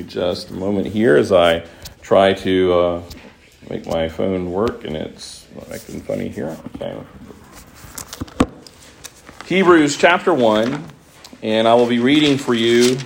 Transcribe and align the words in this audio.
me 0.00 0.06
just 0.08 0.50
a 0.50 0.54
moment 0.54 0.86
here 0.86 1.16
as 1.16 1.30
I 1.30 1.66
try 2.00 2.32
to 2.32 2.72
uh, 2.72 3.02
make 3.68 3.86
my 3.86 4.08
phone 4.08 4.50
work, 4.50 4.84
and 4.84 4.96
it's 4.96 5.46
acting 5.70 6.00
funny 6.00 6.28
here. 6.28 6.56
Okay. 6.76 6.98
Hebrews 9.44 9.98
chapter 9.98 10.32
1, 10.32 10.84
and 11.42 11.68
I 11.68 11.74
will 11.74 11.86
be 11.86 11.98
reading 11.98 12.38
for 12.38 12.54
you 12.54 12.96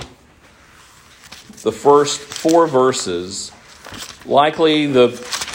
the 1.63 1.73
first 1.73 2.21
four 2.21 2.69
verses. 2.69 3.51
Likely 4.25 4.87
the, 4.87 5.09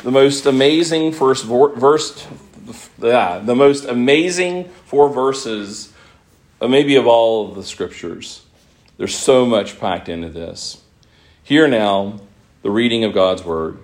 the 0.04 0.12
most 0.12 0.46
amazing 0.46 1.14
first 1.14 1.46
verse, 1.46 2.28
yeah, 3.02 3.40
the 3.40 3.56
most 3.56 3.86
amazing 3.86 4.66
four 4.86 5.10
verses, 5.10 5.94
uh, 6.60 6.68
maybe 6.68 6.98
of 6.98 7.08
all 7.08 7.48
of 7.48 7.56
the 7.56 7.64
scriptures. 7.64 8.44
There's 8.98 9.18
so 9.18 9.46
much 9.46 9.80
packed 9.80 10.10
into 10.10 10.30
this. 10.30 10.84
Hear 11.50 11.68
now 11.68 12.20
the 12.62 12.70
reading 12.70 13.04
of 13.04 13.12
God's 13.12 13.44
word. 13.44 13.80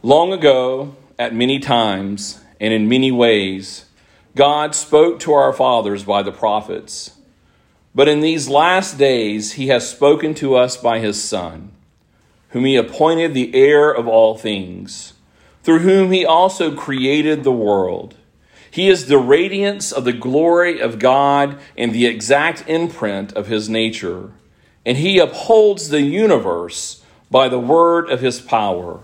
Long 0.00 0.32
ago, 0.32 0.94
at 1.18 1.34
many 1.34 1.58
times 1.58 2.40
and 2.60 2.72
in 2.72 2.88
many 2.88 3.10
ways, 3.10 3.86
God 4.36 4.76
spoke 4.76 5.18
to 5.18 5.32
our 5.32 5.52
fathers 5.52 6.04
by 6.04 6.22
the 6.22 6.30
prophets. 6.30 7.16
But 7.96 8.06
in 8.06 8.20
these 8.20 8.48
last 8.48 8.96
days, 8.96 9.54
he 9.54 9.66
has 9.66 9.90
spoken 9.90 10.34
to 10.34 10.54
us 10.54 10.76
by 10.76 11.00
his 11.00 11.20
Son, 11.20 11.72
whom 12.50 12.64
he 12.64 12.76
appointed 12.76 13.34
the 13.34 13.52
heir 13.56 13.90
of 13.90 14.06
all 14.06 14.36
things, 14.38 15.14
through 15.64 15.80
whom 15.80 16.12
he 16.12 16.24
also 16.24 16.76
created 16.76 17.42
the 17.42 17.50
world. 17.50 18.14
He 18.70 18.88
is 18.88 19.06
the 19.06 19.18
radiance 19.18 19.90
of 19.90 20.04
the 20.04 20.12
glory 20.12 20.80
of 20.80 21.00
God 21.00 21.58
and 21.76 21.92
the 21.92 22.06
exact 22.06 22.62
imprint 22.68 23.32
of 23.32 23.48
his 23.48 23.68
nature. 23.68 24.30
And 24.86 24.96
he 24.96 25.18
upholds 25.18 25.90
the 25.90 26.00
universe 26.00 27.02
by 27.30 27.48
the 27.48 27.58
word 27.58 28.08
of 28.08 28.20
his 28.20 28.40
power. 28.40 29.00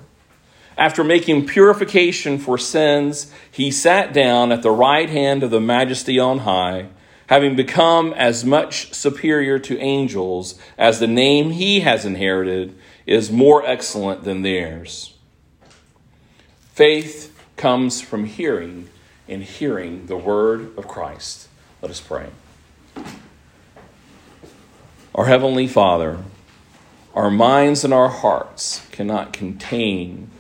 After 0.78 1.04
making 1.04 1.46
purification 1.46 2.38
for 2.38 2.56
sins, 2.56 3.30
he 3.50 3.70
sat 3.70 4.12
down 4.12 4.52
at 4.52 4.62
the 4.62 4.70
right 4.70 5.10
hand 5.10 5.42
of 5.42 5.50
the 5.50 5.60
majesty 5.60 6.18
on 6.18 6.38
high, 6.38 6.86
having 7.26 7.56
become 7.56 8.12
as 8.14 8.44
much 8.44 8.94
superior 8.94 9.58
to 9.58 9.78
angels 9.78 10.58
as 10.78 10.98
the 10.98 11.06
name 11.06 11.50
he 11.50 11.80
has 11.80 12.04
inherited 12.04 12.78
is 13.04 13.32
more 13.32 13.66
excellent 13.66 14.24
than 14.24 14.42
theirs. 14.42 15.14
Faith 16.72 17.36
comes 17.56 18.00
from 18.00 18.24
hearing 18.24 18.88
and 19.28 19.42
hearing 19.42 20.06
the 20.06 20.16
word 20.16 20.76
of 20.78 20.88
Christ. 20.88 21.48
Let 21.80 21.90
us 21.90 22.00
pray. 22.00 22.28
Our 25.14 25.26
Heavenly 25.26 25.66
Father, 25.66 26.24
our 27.14 27.30
minds 27.30 27.84
and 27.84 27.92
our 27.92 28.08
hearts 28.08 28.86
cannot 28.92 29.34
contain 29.34 30.30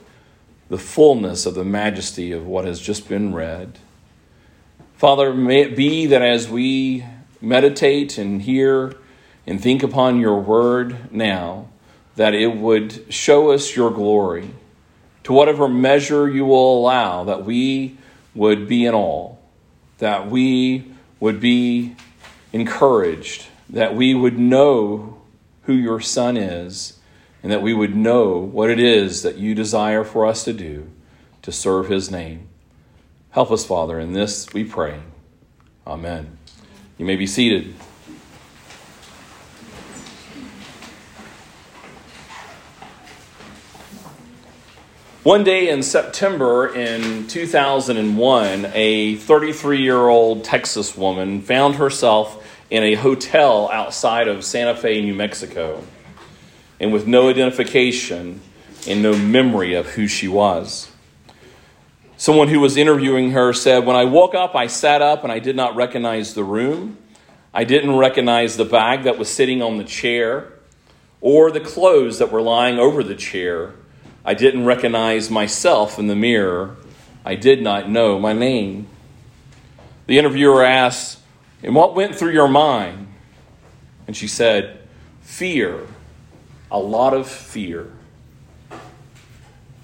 the 0.70 0.78
fullness 0.78 1.44
of 1.44 1.54
the 1.54 1.64
majesty 1.64 2.32
of 2.32 2.46
what 2.46 2.64
has 2.64 2.80
just 2.80 3.06
been 3.06 3.34
read. 3.34 3.78
Father, 4.96 5.34
may 5.34 5.60
it 5.60 5.76
be 5.76 6.06
that 6.06 6.22
as 6.22 6.48
we 6.48 7.04
meditate 7.38 8.16
and 8.16 8.40
hear 8.40 8.96
and 9.46 9.60
think 9.60 9.82
upon 9.82 10.18
your 10.18 10.40
word 10.40 11.12
now, 11.12 11.68
that 12.16 12.32
it 12.32 12.56
would 12.56 13.12
show 13.12 13.50
us 13.50 13.76
your 13.76 13.90
glory 13.90 14.48
to 15.24 15.34
whatever 15.34 15.68
measure 15.68 16.30
you 16.30 16.46
will 16.46 16.78
allow, 16.78 17.24
that 17.24 17.44
we 17.44 17.98
would 18.34 18.66
be 18.66 18.86
in 18.86 18.94
awe, 18.94 19.34
that 19.98 20.30
we 20.30 20.90
would 21.20 21.40
be 21.40 21.94
encouraged, 22.54 23.48
that 23.72 23.96
we 23.96 24.14
would 24.14 24.38
know 24.38 25.18
who 25.62 25.72
your 25.72 25.98
Son 25.98 26.36
is, 26.36 26.98
and 27.42 27.50
that 27.50 27.62
we 27.62 27.72
would 27.72 27.96
know 27.96 28.36
what 28.36 28.70
it 28.70 28.78
is 28.78 29.22
that 29.22 29.38
you 29.38 29.54
desire 29.54 30.04
for 30.04 30.26
us 30.26 30.44
to 30.44 30.52
do 30.52 30.88
to 31.40 31.50
serve 31.50 31.88
his 31.88 32.10
name. 32.10 32.48
Help 33.30 33.50
us, 33.50 33.64
Father, 33.64 33.98
in 33.98 34.12
this 34.12 34.52
we 34.52 34.62
pray. 34.62 35.00
Amen. 35.86 36.36
You 36.98 37.06
may 37.06 37.16
be 37.16 37.26
seated. 37.26 37.74
One 45.22 45.44
day 45.44 45.68
in 45.68 45.82
September 45.82 46.74
in 46.74 47.28
2001, 47.28 48.72
a 48.74 49.14
33 49.16 49.80
year 49.80 50.08
old 50.08 50.44
Texas 50.44 50.96
woman 50.96 51.40
found 51.40 51.76
herself 51.76 52.41
in 52.72 52.82
a 52.82 52.94
hotel 52.94 53.68
outside 53.70 54.28
of 54.28 54.42
Santa 54.42 54.74
Fe, 54.74 55.02
New 55.02 55.12
Mexico, 55.12 55.84
and 56.80 56.90
with 56.90 57.06
no 57.06 57.28
identification 57.28 58.40
and 58.88 59.02
no 59.02 59.14
memory 59.14 59.74
of 59.74 59.90
who 59.90 60.08
she 60.08 60.26
was. 60.26 60.90
Someone 62.16 62.48
who 62.48 62.60
was 62.60 62.78
interviewing 62.78 63.32
her 63.32 63.52
said, 63.52 63.84
When 63.84 63.94
I 63.94 64.06
woke 64.06 64.34
up, 64.34 64.56
I 64.56 64.68
sat 64.68 65.02
up 65.02 65.22
and 65.22 65.30
I 65.30 65.38
did 65.38 65.54
not 65.54 65.76
recognize 65.76 66.32
the 66.32 66.44
room. 66.44 66.96
I 67.52 67.64
didn't 67.64 67.94
recognize 67.94 68.56
the 68.56 68.64
bag 68.64 69.02
that 69.02 69.18
was 69.18 69.28
sitting 69.28 69.60
on 69.60 69.76
the 69.76 69.84
chair 69.84 70.54
or 71.20 71.50
the 71.50 71.60
clothes 71.60 72.20
that 72.20 72.32
were 72.32 72.40
lying 72.40 72.78
over 72.78 73.02
the 73.02 73.14
chair 73.14 73.74
I 74.24 74.34
didn't 74.34 74.66
recognize 74.66 75.30
myself 75.30 75.98
in 75.98 76.06
the 76.06 76.14
mirror. 76.14 76.76
I 77.24 77.34
did 77.34 77.60
not 77.60 77.90
know 77.90 78.20
my 78.20 78.32
name. 78.32 78.86
The 80.06 80.16
interviewer 80.16 80.62
asked, 80.62 81.18
And 81.62 81.74
what 81.74 81.94
went 81.94 82.14
through 82.14 82.32
your 82.32 82.48
mind? 82.48 83.08
And 84.06 84.16
she 84.16 84.26
said, 84.26 84.80
Fear, 85.22 85.86
a 86.70 86.78
lot 86.78 87.14
of 87.14 87.28
fear. 87.28 87.92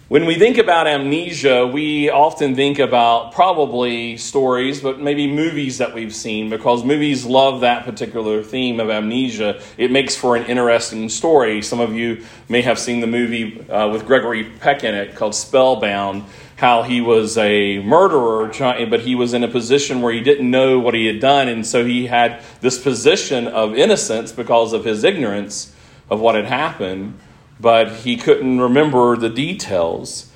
When 0.09 0.25
we 0.25 0.37
think 0.37 0.57
about 0.57 0.87
amnesia, 0.87 1.67
we 1.67 2.09
often 2.09 2.55
think 2.55 2.79
about 2.79 3.33
probably 3.33 4.17
stories, 4.17 4.81
but 4.81 4.99
maybe 4.99 5.31
movies 5.31 5.79
that 5.79 5.95
we've 5.95 6.15
seen 6.15 6.49
because 6.49 6.83
movies 6.83 7.27
love 7.27 7.61
that 7.61 7.85
particular 7.85 8.43
theme 8.43 8.81
of 8.81 8.89
amnesia. 8.89 9.61
It 9.77 9.91
makes 9.91 10.17
for 10.17 10.35
an 10.35 10.47
interesting 10.47 11.11
story. 11.11 11.61
Some 11.61 11.79
of 11.79 11.93
you 11.93 12.25
may 12.49 12.63
have 12.63 12.79
seen 12.79 13.01
the 13.01 13.07
movie 13.07 13.69
uh, 13.69 13.89
with 13.89 14.07
Gregory 14.07 14.45
Peck 14.45 14.83
in 14.83 14.95
it 14.95 15.15
called 15.15 15.35
Spellbound, 15.35 16.25
how 16.59 16.83
he 16.83 17.01
was 17.01 17.39
a 17.39 17.79
murderer, 17.79 18.53
but 18.87 19.01
he 19.01 19.15
was 19.15 19.33
in 19.33 19.43
a 19.43 19.49
position 19.49 20.03
where 20.03 20.13
he 20.13 20.21
didn't 20.21 20.51
know 20.51 20.79
what 20.79 20.95
he 20.95 21.07
had 21.07 21.21
done, 21.21 21.49
and 21.49 21.67
so 21.67 21.85
he 21.85 22.07
had 22.07 22.43
this 22.61 22.79
position 22.79 23.49
of 23.49 23.75
innocence 23.75 24.31
because 24.31 24.73
of 24.73 24.85
his 24.85 25.03
ignorance 25.03 25.75
of 26.11 26.21
what 26.21 26.35
had 26.35 26.45
happened 26.45 27.19
but 27.61 27.91
he 27.91 28.17
couldn't 28.17 28.61
remember 28.61 29.17
the 29.17 29.29
details. 29.29 30.28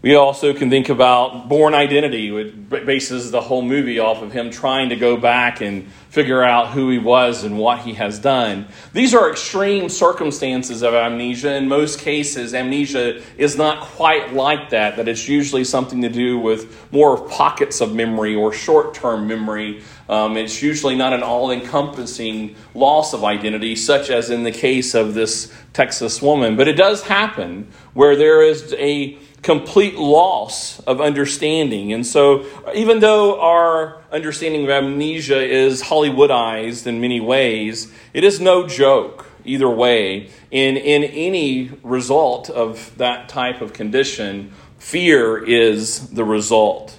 We 0.00 0.14
also 0.14 0.54
can 0.54 0.70
think 0.70 0.90
about 0.90 1.48
Bourne 1.48 1.74
Identity, 1.74 2.30
which 2.30 2.54
bases 2.68 3.32
the 3.32 3.40
whole 3.40 3.62
movie 3.62 3.98
off 3.98 4.22
of 4.22 4.30
him 4.30 4.50
trying 4.50 4.90
to 4.90 4.96
go 4.96 5.16
back 5.16 5.60
and 5.60 5.90
figure 6.10 6.40
out 6.40 6.68
who 6.68 6.88
he 6.88 6.98
was 6.98 7.42
and 7.42 7.58
what 7.58 7.80
he 7.80 7.94
has 7.94 8.20
done. 8.20 8.66
These 8.92 9.12
are 9.12 9.28
extreme 9.28 9.88
circumstances 9.88 10.82
of 10.82 10.94
amnesia. 10.94 11.52
In 11.56 11.66
most 11.66 11.98
cases, 11.98 12.54
amnesia 12.54 13.20
is 13.36 13.56
not 13.56 13.80
quite 13.80 14.32
like 14.34 14.70
that, 14.70 14.96
that 14.98 15.08
it's 15.08 15.28
usually 15.28 15.64
something 15.64 16.00
to 16.02 16.08
do 16.08 16.38
with 16.38 16.92
more 16.92 17.28
pockets 17.28 17.80
of 17.80 17.92
memory 17.92 18.36
or 18.36 18.52
short 18.52 18.94
term 18.94 19.26
memory. 19.26 19.82
Um, 20.08 20.36
it's 20.36 20.62
usually 20.62 20.94
not 20.94 21.12
an 21.12 21.24
all 21.24 21.50
encompassing 21.50 22.54
loss 22.72 23.14
of 23.14 23.24
identity, 23.24 23.74
such 23.74 24.10
as 24.10 24.30
in 24.30 24.44
the 24.44 24.52
case 24.52 24.94
of 24.94 25.14
this 25.14 25.52
Texas 25.72 26.22
woman. 26.22 26.56
But 26.56 26.68
it 26.68 26.74
does 26.74 27.02
happen 27.02 27.68
where 27.94 28.14
there 28.14 28.42
is 28.42 28.72
a 28.78 29.18
complete 29.42 29.96
loss 29.96 30.80
of 30.80 31.00
understanding. 31.00 31.92
And 31.92 32.06
so, 32.06 32.44
even 32.74 33.00
though 33.00 33.40
our 33.40 34.02
understanding 34.10 34.64
of 34.64 34.70
amnesia 34.70 35.40
is 35.40 35.82
Hollywoodized 35.82 36.86
in 36.86 37.00
many 37.00 37.20
ways, 37.20 37.92
it 38.12 38.24
is 38.24 38.40
no 38.40 38.66
joke 38.66 39.26
either 39.44 39.68
way. 39.68 40.30
In, 40.50 40.76
in 40.76 41.04
any 41.04 41.70
result 41.82 42.50
of 42.50 42.96
that 42.98 43.28
type 43.28 43.60
of 43.60 43.72
condition, 43.72 44.52
fear 44.78 45.42
is 45.42 46.10
the 46.10 46.24
result. 46.24 46.98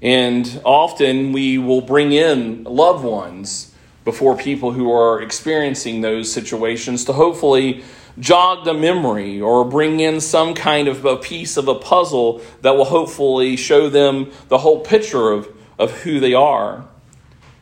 And 0.00 0.60
often 0.64 1.32
we 1.32 1.58
will 1.58 1.80
bring 1.80 2.12
in 2.12 2.64
loved 2.64 3.04
ones 3.04 3.74
before 4.04 4.36
people 4.36 4.72
who 4.72 4.92
are 4.92 5.20
experiencing 5.20 6.00
those 6.00 6.32
situations 6.32 7.04
to 7.04 7.12
hopefully 7.12 7.82
jog 8.20 8.64
the 8.64 8.74
memory 8.74 9.40
or 9.40 9.64
bring 9.64 10.00
in 10.00 10.20
some 10.20 10.54
kind 10.54 10.88
of 10.88 11.04
a 11.04 11.16
piece 11.16 11.56
of 11.56 11.68
a 11.68 11.74
puzzle 11.74 12.40
that 12.62 12.76
will 12.76 12.84
hopefully 12.84 13.56
show 13.56 13.88
them 13.88 14.30
the 14.48 14.58
whole 14.58 14.80
picture 14.80 15.30
of, 15.30 15.48
of 15.78 15.92
who 16.02 16.20
they 16.20 16.34
are. 16.34 16.84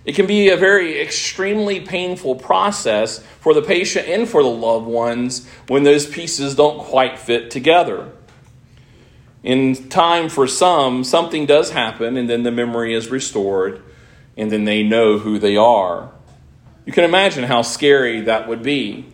It 0.05 0.15
can 0.15 0.27
be 0.27 0.51
a 0.51 0.57
very 0.57 1.01
extremely 1.01 1.81
painful 1.81 2.37
process 2.37 3.19
for 3.41 3.53
the 3.53 3.63
patient 3.63 4.07
and 4.07 4.29
for 4.29 4.43
the 4.43 4.49
loved 4.49 4.87
ones 4.87 5.49
when 5.67 5.83
those 5.83 6.07
pieces 6.07 6.55
don't 6.55 6.79
quite 6.79 7.19
fit 7.19 7.51
together. 7.51 8.13
In 9.43 9.89
time 9.89 10.29
for 10.29 10.47
some, 10.47 11.03
something 11.03 11.45
does 11.45 11.71
happen 11.71 12.17
and 12.17 12.31
then 12.31 12.45
the 12.45 12.53
memory 12.53 12.95
is 12.95 13.11
restored 13.11 13.83
and 14.37 14.51
then 14.51 14.65
they 14.65 14.85
know 14.85 15.19
who 15.19 15.39
they 15.41 15.57
are. 15.57 16.13
You 16.85 16.93
can 16.93 17.05
imagine 17.05 17.45
how 17.45 17.63
scary 17.63 18.21
that 18.23 18.47
would 18.47 18.63
be. 18.63 19.07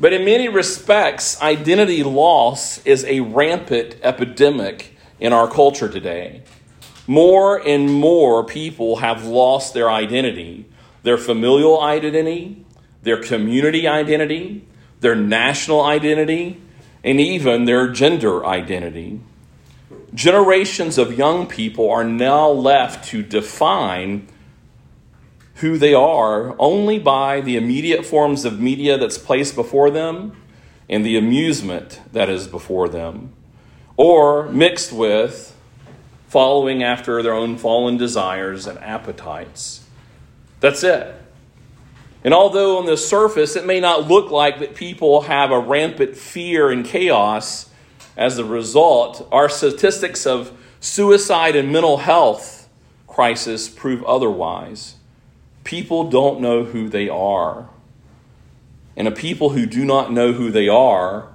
But 0.00 0.14
in 0.14 0.24
many 0.24 0.48
respects, 0.48 1.40
identity 1.42 2.02
loss 2.02 2.84
is 2.86 3.04
a 3.04 3.20
rampant 3.20 3.96
epidemic 4.02 4.96
in 5.20 5.34
our 5.34 5.46
culture 5.46 5.90
today. 5.90 6.42
More 7.06 7.58
and 7.58 7.92
more 7.92 8.42
people 8.42 8.96
have 8.96 9.26
lost 9.26 9.74
their 9.74 9.90
identity, 9.90 10.64
their 11.02 11.18
familial 11.18 11.82
identity, 11.82 12.64
their 13.02 13.22
community 13.22 13.86
identity, 13.86 14.66
their 15.00 15.14
national 15.14 15.82
identity, 15.82 16.62
and 17.04 17.20
even 17.20 17.66
their 17.66 17.88
gender 17.88 18.46
identity. 18.46 19.20
Generations 20.14 20.96
of 20.96 21.18
young 21.18 21.46
people 21.46 21.90
are 21.90 22.04
now 22.04 22.48
left 22.48 23.04
to 23.08 23.22
define 23.22 24.26
who 25.60 25.76
they 25.76 25.94
are 25.94 26.54
only 26.58 26.98
by 26.98 27.40
the 27.40 27.56
immediate 27.56 28.04
forms 28.04 28.44
of 28.44 28.60
media 28.60 28.96
that's 28.96 29.18
placed 29.18 29.54
before 29.54 29.90
them 29.90 30.36
and 30.88 31.04
the 31.04 31.16
amusement 31.16 32.00
that 32.12 32.28
is 32.28 32.46
before 32.46 32.88
them, 32.88 33.32
or 33.96 34.48
mixed 34.48 34.92
with 34.92 35.56
following 36.28 36.82
after 36.82 37.22
their 37.22 37.34
own 37.34 37.56
fallen 37.58 37.96
desires 37.96 38.66
and 38.66 38.78
appetites. 38.78 39.84
That's 40.60 40.82
it. 40.82 41.14
And 42.22 42.34
although 42.34 42.78
on 42.78 42.86
the 42.86 42.96
surface 42.96 43.56
it 43.56 43.66
may 43.66 43.80
not 43.80 44.08
look 44.08 44.30
like 44.30 44.60
that 44.60 44.74
people 44.74 45.22
have 45.22 45.50
a 45.50 45.58
rampant 45.58 46.16
fear 46.16 46.70
and 46.70 46.84
chaos 46.84 47.70
as 48.16 48.38
a 48.38 48.44
result, 48.44 49.26
our 49.32 49.48
statistics 49.48 50.26
of 50.26 50.56
suicide 50.80 51.56
and 51.56 51.72
mental 51.72 51.98
health 51.98 52.68
crisis 53.06 53.68
prove 53.68 54.02
otherwise. 54.04 54.96
People 55.64 56.10
don't 56.10 56.40
know 56.40 56.64
who 56.64 56.88
they 56.88 57.08
are. 57.08 57.68
And 58.96 59.06
a 59.06 59.12
people 59.12 59.50
who 59.50 59.66
do 59.66 59.84
not 59.84 60.12
know 60.12 60.32
who 60.32 60.50
they 60.50 60.68
are 60.68 61.28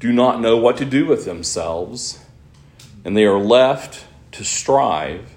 do 0.00 0.12
not 0.12 0.40
know 0.40 0.56
what 0.56 0.76
to 0.76 0.84
do 0.84 1.06
with 1.06 1.24
themselves, 1.24 2.24
and 3.04 3.16
they 3.16 3.24
are 3.24 3.38
left 3.38 4.04
to 4.32 4.44
strive 4.44 5.34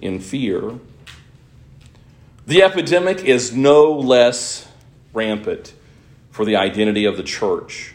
in 0.00 0.18
fear. 0.18 0.78
The 2.46 2.62
epidemic 2.62 3.24
is 3.24 3.54
no 3.54 3.92
less 3.92 4.68
rampant 5.12 5.74
for 6.30 6.44
the 6.44 6.56
identity 6.56 7.04
of 7.04 7.16
the 7.16 7.22
church. 7.22 7.94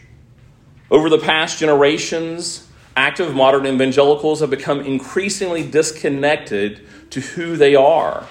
Over 0.90 1.10
the 1.10 1.18
past 1.18 1.58
generations, 1.58 2.66
active 2.96 3.34
modern 3.34 3.66
evangelicals 3.66 4.40
have 4.40 4.48
become 4.48 4.80
increasingly 4.80 5.68
disconnected 5.68 6.86
to 7.10 7.20
who 7.20 7.56
they 7.56 7.74
are 7.74 8.26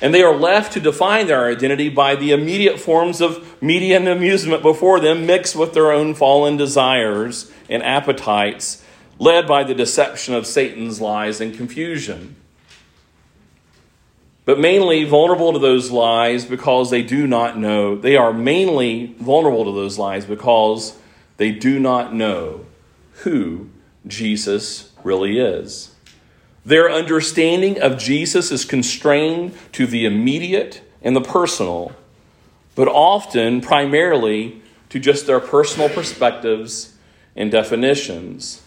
and 0.00 0.14
they 0.14 0.22
are 0.22 0.34
left 0.34 0.72
to 0.72 0.80
define 0.80 1.26
their 1.26 1.46
identity 1.46 1.88
by 1.88 2.16
the 2.16 2.32
immediate 2.32 2.80
forms 2.80 3.20
of 3.20 3.62
media 3.62 3.96
and 3.96 4.08
amusement 4.08 4.62
before 4.62 5.00
them, 5.00 5.26
mixed 5.26 5.54
with 5.54 5.74
their 5.74 5.92
own 5.92 6.14
fallen 6.14 6.56
desires 6.56 7.50
and 7.68 7.82
appetites, 7.82 8.82
led 9.18 9.46
by 9.46 9.62
the 9.64 9.74
deception 9.74 10.34
of 10.34 10.46
Satan's 10.46 11.00
lies 11.00 11.40
and 11.40 11.54
confusion. 11.54 12.36
But 14.46 14.58
mainly 14.58 15.04
vulnerable 15.04 15.52
to 15.52 15.58
those 15.58 15.90
lies 15.90 16.44
because 16.44 16.90
they 16.90 17.02
do 17.02 17.26
not 17.26 17.58
know. 17.58 17.94
They 17.96 18.16
are 18.16 18.32
mainly 18.32 19.14
vulnerable 19.20 19.66
to 19.66 19.72
those 19.72 19.98
lies 19.98 20.24
because 20.24 20.98
they 21.36 21.52
do 21.52 21.78
not 21.78 22.14
know 22.14 22.64
who 23.22 23.68
Jesus 24.06 24.92
really 25.04 25.38
is. 25.38 25.89
Their 26.64 26.90
understanding 26.90 27.80
of 27.80 27.98
Jesus 27.98 28.50
is 28.50 28.64
constrained 28.64 29.56
to 29.72 29.86
the 29.86 30.04
immediate 30.04 30.82
and 31.02 31.16
the 31.16 31.20
personal, 31.20 31.92
but 32.74 32.88
often 32.88 33.60
primarily 33.60 34.60
to 34.90 34.98
just 34.98 35.26
their 35.26 35.40
personal 35.40 35.88
perspectives 35.88 36.96
and 37.34 37.50
definitions. 37.50 38.62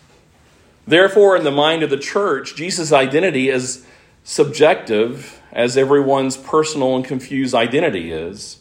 Therefore, 0.88 1.38
in 1.38 1.44
the 1.44 1.52
mind 1.52 1.84
of 1.84 1.90
the 1.90 1.98
church, 1.98 2.56
Jesus' 2.56 2.92
identity 2.92 3.50
is 3.50 3.86
subjective 4.24 5.42
as 5.52 5.78
everyone's 5.78 6.36
personal 6.36 6.96
and 6.96 7.06
confused 7.06 7.54
identity 7.54 8.12
is. 8.12 8.58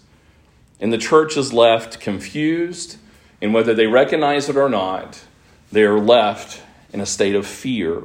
And 0.79 0.93
the 0.93 0.99
church 0.99 1.37
is 1.37 1.53
left 1.53 2.01
confused, 2.01 2.97
and 3.41 3.55
whether 3.55 3.73
they 3.73 3.87
recognize 3.87 4.49
it 4.49 4.57
or 4.57 4.69
not, 4.69 5.25
they 5.71 5.85
are 5.85 5.99
left 5.99 6.61
in 6.93 7.01
a 7.01 7.07
state 7.07 7.35
of 7.35 7.47
fear. 7.47 8.03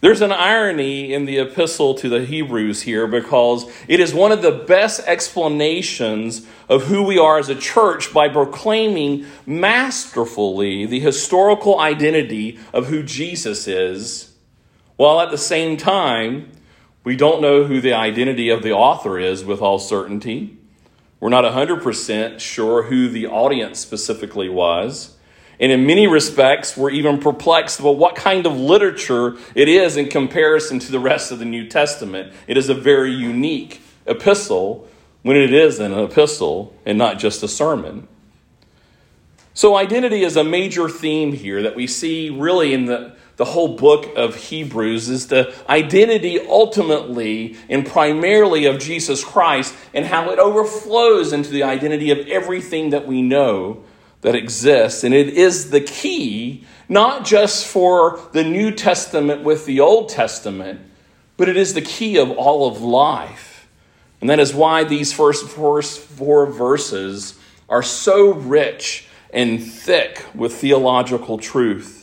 There's 0.00 0.20
an 0.20 0.30
irony 0.30 1.12
in 1.12 1.24
the 1.24 1.38
epistle 1.38 1.94
to 1.94 2.08
the 2.08 2.24
Hebrews 2.24 2.82
here 2.82 3.08
because 3.08 3.68
it 3.88 3.98
is 3.98 4.14
one 4.14 4.30
of 4.30 4.42
the 4.42 4.52
best 4.52 5.00
explanations 5.08 6.46
of 6.68 6.84
who 6.84 7.02
we 7.02 7.18
are 7.18 7.36
as 7.36 7.48
a 7.48 7.56
church 7.56 8.14
by 8.14 8.28
proclaiming 8.28 9.26
masterfully 9.44 10.86
the 10.86 11.00
historical 11.00 11.80
identity 11.80 12.60
of 12.72 12.86
who 12.86 13.02
Jesus 13.02 13.66
is, 13.66 14.34
while 14.94 15.20
at 15.20 15.32
the 15.32 15.38
same 15.38 15.76
time, 15.76 16.52
we 17.02 17.16
don't 17.16 17.42
know 17.42 17.64
who 17.64 17.80
the 17.80 17.94
identity 17.94 18.50
of 18.50 18.62
the 18.62 18.72
author 18.72 19.18
is 19.18 19.44
with 19.44 19.60
all 19.60 19.80
certainty. 19.80 20.58
We're 21.18 21.28
not 21.28 21.44
100% 21.44 22.38
sure 22.38 22.84
who 22.84 23.08
the 23.08 23.26
audience 23.26 23.80
specifically 23.80 24.48
was. 24.48 25.16
And 25.60 25.72
in 25.72 25.86
many 25.86 26.06
respects, 26.06 26.76
we're 26.76 26.90
even 26.90 27.18
perplexed 27.18 27.80
about 27.80 27.96
what 27.96 28.14
kind 28.14 28.46
of 28.46 28.58
literature 28.58 29.36
it 29.54 29.68
is 29.68 29.96
in 29.96 30.08
comparison 30.08 30.78
to 30.78 30.92
the 30.92 31.00
rest 31.00 31.32
of 31.32 31.40
the 31.40 31.44
New 31.44 31.66
Testament. 31.66 32.32
It 32.46 32.56
is 32.56 32.68
a 32.68 32.74
very 32.74 33.12
unique 33.12 33.80
epistle 34.06 34.86
when 35.22 35.36
it 35.36 35.52
is 35.52 35.80
an 35.80 35.92
epistle 35.92 36.74
and 36.86 36.96
not 36.96 37.18
just 37.18 37.42
a 37.42 37.48
sermon. 37.48 38.06
So, 39.52 39.76
identity 39.76 40.22
is 40.22 40.36
a 40.36 40.44
major 40.44 40.88
theme 40.88 41.32
here 41.32 41.62
that 41.62 41.74
we 41.74 41.88
see 41.88 42.30
really 42.30 42.72
in 42.72 42.84
the, 42.84 43.16
the 43.34 43.44
whole 43.44 43.76
book 43.76 44.06
of 44.16 44.36
Hebrews 44.36 45.08
is 45.08 45.26
the 45.26 45.52
identity 45.68 46.38
ultimately 46.40 47.56
and 47.68 47.84
primarily 47.84 48.66
of 48.66 48.78
Jesus 48.78 49.24
Christ 49.24 49.74
and 49.92 50.06
how 50.06 50.30
it 50.30 50.38
overflows 50.38 51.32
into 51.32 51.50
the 51.50 51.64
identity 51.64 52.12
of 52.12 52.28
everything 52.28 52.90
that 52.90 53.08
we 53.08 53.20
know 53.20 53.82
that 54.22 54.34
exists. 54.34 55.04
And 55.04 55.14
it 55.14 55.28
is 55.28 55.70
the 55.70 55.80
key, 55.80 56.64
not 56.88 57.24
just 57.24 57.66
for 57.66 58.20
the 58.32 58.44
New 58.44 58.70
Testament 58.70 59.42
with 59.42 59.66
the 59.66 59.80
Old 59.80 60.08
Testament, 60.08 60.80
but 61.36 61.48
it 61.48 61.56
is 61.56 61.74
the 61.74 61.82
key 61.82 62.16
of 62.16 62.30
all 62.30 62.66
of 62.68 62.80
life. 62.80 63.68
And 64.20 64.28
that 64.28 64.40
is 64.40 64.52
why 64.52 64.84
these 64.84 65.12
first 65.12 65.46
four, 65.46 66.46
verses 66.46 67.38
are 67.68 67.82
so 67.82 68.32
rich 68.32 69.06
and 69.32 69.62
thick 69.62 70.24
with 70.34 70.54
theological 70.54 71.38
truth. 71.38 71.97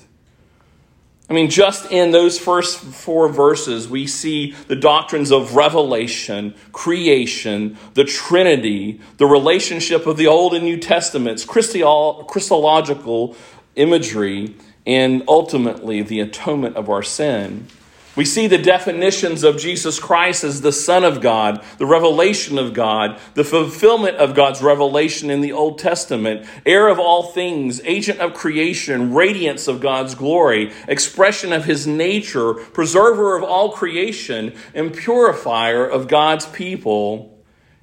I 1.27 1.34
mean, 1.34 1.50
just 1.50 1.91
in 1.91 2.12
those 2.12 2.38
first 2.38 2.77
four 2.77 3.29
verses, 3.29 3.89
we 3.89 4.05
see 4.05 4.53
the 4.67 4.75
doctrines 4.75 5.32
of 5.32 5.55
revelation, 5.55 6.53
creation, 6.72 7.77
the 7.96 8.03
Trinity, 8.03 9.01
the 9.17 9.25
relationship 9.25 10.05
of 10.05 10.17
the 10.17 10.27
Old 10.27 10.53
and 10.53 10.63
New 10.63 10.77
Testaments, 10.77 11.44
Christological 11.44 13.36
imagery, 13.75 14.55
and 14.86 15.24
ultimately 15.27 16.03
the 16.03 16.20
atonement 16.20 16.75
of 16.75 16.89
our 16.91 17.01
sin. 17.01 17.67
We 18.15 18.24
see 18.24 18.48
the 18.48 18.57
definitions 18.57 19.43
of 19.43 19.57
Jesus 19.57 20.00
Christ 20.00 20.45
as 20.45 20.62
the 20.62 20.72
Son 20.72 21.03
of 21.03 21.19
God, 21.19 21.62
the 21.77 21.86
revelation 21.86 22.57
of 22.57 22.74
God, 22.74 23.19
the 23.34 23.43
fulfillment 23.43 24.15
of 24.17 24.34
God's 24.34 24.62
revelation 24.62 25.29
in 25.29 25.41
the 25.41 25.51
Old 25.51 25.79
Testament, 25.79 26.48
heir 26.65 26.88
of 26.88 26.98
all 26.98 27.24
things, 27.24 27.81
agent 27.84 28.19
of 28.22 28.34
creation, 28.34 29.13
radiance 29.13 29.67
of 29.67 29.81
God's 29.81 30.15
glory, 30.15 30.72
expression 30.88 31.51
of 31.51 31.65
his 31.65 31.86
nature, 31.86 32.53
preserver 32.53 33.36
of 33.36 33.43
all 33.43 33.74
creation, 33.74 34.55
and 34.74 34.95
purifier 34.95 35.86
of 35.86 36.07
God's 36.07 36.45
people, 36.45 37.38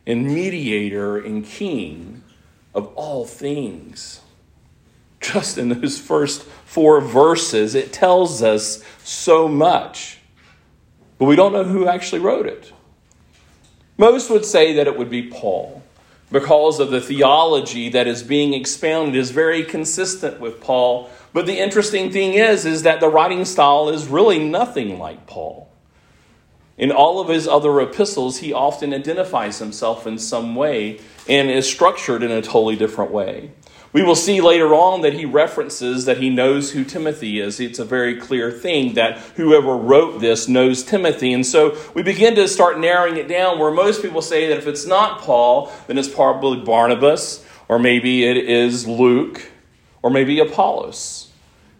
and 0.06 0.26
mediator 0.26 1.18
and 1.18 1.44
king 1.44 2.22
of 2.74 2.86
all 2.94 3.26
things. 3.26 4.22
Just 5.20 5.58
in 5.58 5.68
those 5.68 6.00
first 6.00 6.42
four 6.64 7.02
verses, 7.02 7.74
it 7.74 7.92
tells 7.92 8.42
us 8.42 8.82
so 9.04 9.46
much. 9.46 10.20
But 11.22 11.28
we 11.28 11.36
don't 11.36 11.52
know 11.52 11.62
who 11.62 11.86
actually 11.86 12.20
wrote 12.20 12.46
it. 12.46 12.72
Most 13.96 14.28
would 14.28 14.44
say 14.44 14.72
that 14.72 14.88
it 14.88 14.98
would 14.98 15.08
be 15.08 15.30
Paul 15.30 15.80
because 16.32 16.80
of 16.80 16.90
the 16.90 17.00
theology 17.00 17.88
that 17.90 18.08
is 18.08 18.24
being 18.24 18.54
expounded 18.54 19.14
is 19.14 19.30
very 19.30 19.62
consistent 19.62 20.40
with 20.40 20.60
Paul. 20.60 21.08
But 21.32 21.46
the 21.46 21.60
interesting 21.60 22.10
thing 22.10 22.32
is 22.32 22.66
is 22.66 22.82
that 22.82 22.98
the 22.98 23.06
writing 23.06 23.44
style 23.44 23.88
is 23.88 24.08
really 24.08 24.40
nothing 24.40 24.98
like 24.98 25.28
Paul. 25.28 25.70
In 26.76 26.90
all 26.90 27.20
of 27.20 27.28
his 27.28 27.46
other 27.46 27.80
epistles, 27.80 28.38
he 28.38 28.52
often 28.52 28.92
identifies 28.92 29.60
himself 29.60 30.08
in 30.08 30.18
some 30.18 30.56
way 30.56 30.98
and 31.28 31.48
is 31.48 31.70
structured 31.70 32.24
in 32.24 32.32
a 32.32 32.42
totally 32.42 32.74
different 32.74 33.12
way. 33.12 33.52
We 33.92 34.02
will 34.02 34.16
see 34.16 34.40
later 34.40 34.74
on 34.74 35.02
that 35.02 35.12
he 35.12 35.26
references 35.26 36.06
that 36.06 36.16
he 36.16 36.30
knows 36.30 36.72
who 36.72 36.82
Timothy 36.82 37.40
is. 37.40 37.60
It's 37.60 37.78
a 37.78 37.84
very 37.84 38.18
clear 38.18 38.50
thing 38.50 38.94
that 38.94 39.18
whoever 39.36 39.76
wrote 39.76 40.20
this 40.20 40.48
knows 40.48 40.82
Timothy. 40.82 41.34
And 41.34 41.44
so 41.44 41.76
we 41.94 42.02
begin 42.02 42.34
to 42.36 42.48
start 42.48 42.80
narrowing 42.80 43.18
it 43.18 43.28
down 43.28 43.58
where 43.58 43.70
most 43.70 44.00
people 44.00 44.22
say 44.22 44.48
that 44.48 44.56
if 44.56 44.66
it's 44.66 44.86
not 44.86 45.20
Paul, 45.20 45.70
then 45.86 45.98
it's 45.98 46.08
probably 46.08 46.64
Barnabas, 46.64 47.44
or 47.68 47.78
maybe 47.78 48.24
it 48.24 48.38
is 48.38 48.86
Luke, 48.86 49.50
or 50.02 50.10
maybe 50.10 50.40
Apollos, 50.40 51.30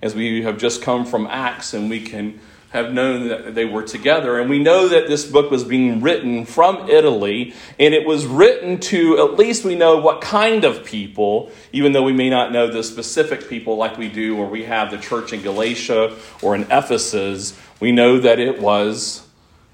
as 0.03 0.15
we 0.15 0.43
have 0.43 0.59
just 0.59 0.83
come 0.83 1.07
from 1.07 1.27
Acts 1.27 1.73
and 1.73 1.89
we 1.89 2.01
can 2.01 2.39
have 2.73 2.91
known 2.91 3.29
that 3.29 3.55
they 3.55 3.67
were 3.67 3.83
together. 3.83 4.41
And 4.41 4.49
we 4.49 4.59
know 4.59 4.89
that 4.89 5.07
this 5.07 5.27
book 5.27 5.51
was 5.51 5.63
being 5.63 6.01
written 6.01 6.47
from 6.47 6.89
Italy, 6.89 7.55
and 7.79 7.93
it 7.93 8.07
was 8.07 8.25
written 8.25 8.81
to 8.81 9.19
at 9.19 9.39
least 9.39 9.63
we 9.63 9.75
know 9.75 9.99
what 9.99 10.23
kind 10.23 10.65
of 10.65 10.83
people, 10.83 11.53
even 11.73 11.93
though 11.93 12.03
we 12.03 12.15
may 12.15 12.31
not 12.31 12.51
know 12.51 12.67
the 12.67 12.83
specific 12.83 13.47
people 13.47 13.77
like 13.77 13.99
we 13.99 14.09
do 14.09 14.35
where 14.35 14.47
we 14.47 14.65
have 14.65 14.91
the 14.91 14.97
church 14.97 15.35
in 15.35 15.43
Galatia 15.43 16.17
or 16.41 16.55
in 16.55 16.63
Ephesus. 16.65 17.59
We 17.79 17.93
know 17.93 18.19
that 18.19 18.39
it 18.39 18.59
was 18.59 19.29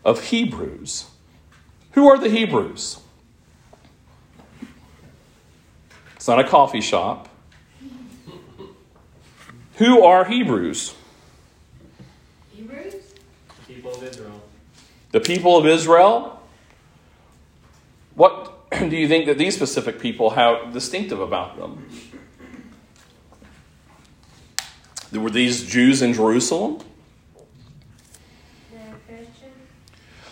of 0.04 0.24
Hebrews. 0.24 1.06
Who 1.92 2.08
are 2.08 2.18
the 2.18 2.28
Hebrews? 2.28 2.98
It's 6.16 6.26
not 6.26 6.40
a 6.40 6.48
coffee 6.48 6.80
shop. 6.80 7.28
Who 9.76 10.02
are 10.02 10.24
Hebrews? 10.24 10.94
The 15.10 15.20
people 15.20 15.56
of 15.56 15.66
Israel, 15.66 16.40
what 18.14 18.70
do 18.70 18.96
you 18.96 19.08
think 19.08 19.26
that 19.26 19.38
these 19.38 19.54
specific 19.54 20.00
people 20.00 20.30
have 20.30 20.72
distinctive 20.72 21.20
about 21.20 21.56
them? 21.56 21.88
Were 25.12 25.30
these 25.30 25.66
Jews 25.66 26.02
in 26.02 26.12
Jerusalem? 26.12 26.80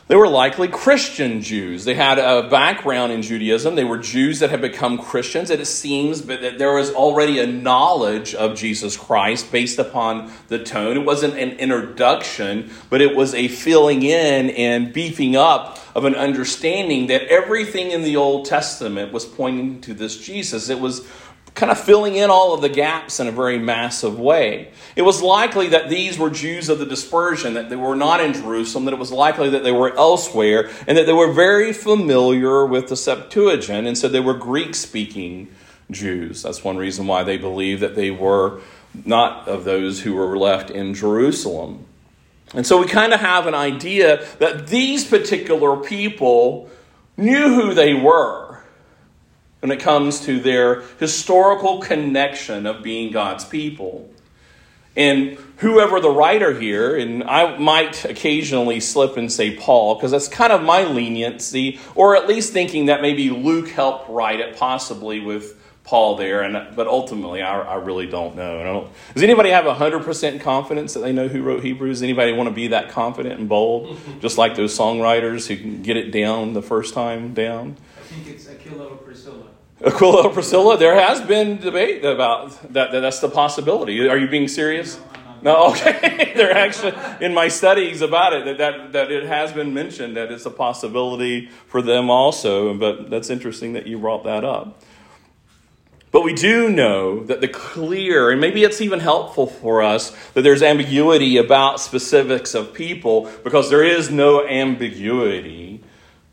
They 0.09 0.15
were 0.15 0.29
likely 0.29 0.69
Christian 0.69 1.43
Jews. 1.43 1.85
They 1.85 1.95
had 1.95 2.21
a 2.21 2.49
background 2.49 3.11
in 3.11 3.23
Judaism. 3.23 3.75
They 3.75 3.83
were 3.83 3.99
Jews 3.99 4.39
that 4.39 4.51
had 4.51 4.61
become 4.61 4.99
Christians. 4.99 5.51
And 5.51 5.61
it 5.61 5.67
seems 5.67 6.23
that 6.23 6.59
there 6.59 6.75
was 6.75 6.93
already 6.93 7.41
a 7.41 7.47
knowledge 7.47 8.33
of 8.33 8.57
Jesus 8.57 8.97
Christ 8.97 9.51
based 9.51 9.81
upon 9.81 10.31
the 10.47 10.63
tone. 10.63 10.97
It 10.97 11.05
wasn't 11.05 11.35
an 11.35 11.59
introduction, 11.59 12.71
but 12.89 13.01
it 13.01 13.17
was 13.17 13.35
a 13.35 13.49
filling 13.49 14.05
in 14.05 14.51
and 14.51 14.93
beefing 14.93 15.35
up 15.35 15.81
of 15.97 16.05
an 16.05 16.15
understanding 16.15 17.09
that 17.09 17.23
everything 17.23 17.91
in 17.91 18.03
the 18.03 18.17
Old 18.17 18.45
Testament 18.47 19.13
was 19.13 19.25
pointing 19.25 19.81
to 19.81 19.95
this 19.95 20.17
Jesus. 20.25 20.69
It 20.69 20.79
was 20.79 21.05
kind 21.57 21.73
of 21.73 21.81
filling 21.81 22.15
in 22.17 22.29
all 22.31 22.53
of 22.53 22.61
the 22.61 22.69
gaps 22.69 23.19
in 23.19 23.27
a 23.27 23.33
very 23.33 23.59
massive 23.59 24.21
way. 24.21 24.71
It 24.95 25.03
was 25.03 25.23
likely 25.23 25.69
that 25.69 25.89
these 25.89 26.19
were 26.19 26.29
Jews 26.29 26.69
of 26.69 26.79
the 26.79 26.87
dispersion, 26.87 27.55
that 27.55 27.71
they 27.71 27.77
were 27.77 27.97
not 27.97 28.21
in 28.21 28.35
Jerusalem, 28.35 28.85
that 28.85 28.93
it 28.93 29.01
was 29.01 29.11
likely 29.11 29.49
that 29.51 29.65
they 29.65 29.73
were 29.73 29.97
elsewhere, 29.97 30.71
and 30.87 30.99
that 30.99 31.07
they 31.07 31.15
were 31.15 31.33
very 31.33 31.73
familiar 31.73 32.67
with 32.67 32.89
the 32.89 32.97
Septuagint, 32.97 33.87
and 33.87 33.97
so 33.97 34.07
they 34.07 34.21
were 34.21 34.35
Greek 34.35 34.75
speaking 34.75 35.49
Jews. 35.91 36.43
That's 36.43 36.63
one 36.63 36.77
reason 36.77 37.07
why 37.07 37.25
they 37.25 37.39
believe 37.39 37.81
that 37.81 37.95
they 37.95 38.11
were 38.11 38.61
not 39.07 39.49
of 39.49 39.65
those 39.65 40.03
who 40.03 40.15
were 40.15 40.37
left 40.37 40.71
in 40.71 40.93
Jerusalem. 40.93 41.87
And 42.55 42.67
so 42.67 42.79
we 42.79 42.87
kind 42.87 43.15
of 43.15 43.21
have 43.21 43.47
an 43.47 43.55
idea 43.55 44.27
that 44.39 44.67
these 44.67 45.07
particular 45.07 45.77
people 45.79 46.71
knew 47.17 47.55
who 47.55 47.73
they 47.75 47.95
were 47.95 48.46
when 49.61 49.71
it 49.71 49.81
comes 49.81 50.21
to 50.21 50.39
their 50.41 50.83
historical 51.01 51.79
connection 51.81 52.67
of 52.67 52.83
being 52.83 53.13
God's 53.13 53.45
people. 53.45 54.11
And 54.97 55.37
whoever 55.59 56.01
the 56.01 56.11
writer 56.11 56.59
here, 56.59 56.97
and 56.97 57.23
I 57.25 57.59
might 57.59 58.05
occasionally 58.07 58.81
slip 58.81 59.19
and 59.19 59.31
say 59.31 59.55
Paul, 59.55 59.95
because 59.95 60.11
that's 60.11 60.29
kind 60.29 60.53
of 60.53 60.63
my 60.63 60.85
leniency, 60.85 61.79
or 61.95 62.17
at 62.17 62.27
least 62.27 62.53
thinking 62.53 62.87
that 62.87 63.03
maybe 63.03 63.29
Luke 63.29 63.69
helped 63.69 64.09
write 64.09 64.41
it, 64.41 64.57
possibly 64.57 65.21
with 65.21 65.55
Paul 65.85 66.17
there. 66.17 66.41
And 66.41 66.75
but 66.75 66.87
ultimately, 66.87 67.43
I, 67.43 67.61
I 67.61 67.75
really 67.75 68.07
don't 68.07 68.37
know. 68.37 68.63
Don't, 68.65 68.91
does 69.13 69.23
anybody 69.23 69.51
have 69.51 69.67
hundred 69.67 70.03
percent 70.03 70.41
confidence 70.41 70.95
that 70.95 71.01
they 71.01 71.13
know 71.13 71.29
who 71.29 71.43
wrote 71.43 71.63
Hebrews? 71.63 72.03
Anybody 72.03 72.33
want 72.33 72.49
to 72.49 72.55
be 72.55 72.69
that 72.69 72.89
confident 72.89 73.39
and 73.39 73.49
bold, 73.51 73.99
just 74.21 74.39
like 74.39 74.57
those 74.57 74.77
songwriters 74.77 75.47
who 75.47 75.59
can 75.59 75.83
get 75.83 75.99
it 75.99 76.11
down 76.11 76.55
the 76.55 76.63
first 76.63 76.95
time 76.95 77.35
down? 77.35 77.77
Think 78.17 78.29
it's 78.35 78.49
Aquila 78.49 78.87
or 78.87 78.97
Priscilla. 78.97 79.45
Aquila 79.85 80.29
or 80.29 80.33
Priscilla, 80.33 80.79
there 80.79 80.95
has 80.95 81.21
been 81.21 81.59
debate 81.59 82.03
about 82.03 82.51
that, 82.73 82.93
that. 82.93 83.01
That's 83.01 83.21
the 83.21 83.29
possibility. 83.29 84.09
Are 84.09 84.17
you 84.17 84.27
being 84.27 84.49
serious? 84.49 84.99
No, 85.43 85.67
okay. 85.73 86.33
They're 86.35 86.57
actually 86.57 86.95
in 87.21 87.35
my 87.35 87.49
studies 87.49 88.01
about 88.01 88.33
it 88.33 88.47
that, 88.47 88.59
that 88.59 88.93
that 88.93 89.11
it 89.11 89.25
has 89.25 89.53
been 89.53 89.75
mentioned 89.75 90.17
that 90.17 90.33
it's 90.33 90.47
a 90.47 90.51
possibility 90.51 91.51
for 91.67 91.83
them 91.83 92.09
also. 92.09 92.73
But 92.73 93.11
that's 93.11 93.29
interesting 93.29 93.75
that 93.75 93.87
you 93.87 93.99
brought 93.99 94.25
that 94.25 94.45
up. 94.45 94.83
But 96.11 96.23
we 96.23 96.33
do 96.33 96.71
know 96.71 97.23
that 97.25 97.43
the 97.43 97.49
clear, 97.49 98.31
and 98.31 98.41
maybe 98.41 98.65
it's 98.65 98.81
even 98.81 99.01
helpful 99.01 99.47
for 99.47 99.83
us, 99.83 100.17
that 100.33 100.41
there's 100.41 100.63
ambiguity 100.63 101.37
about 101.37 101.81
specifics 101.81 102.55
of 102.55 102.73
people 102.73 103.31
because 103.45 103.69
there 103.69 103.85
is 103.85 104.11
no 104.11 104.47
ambiguity 104.47 105.83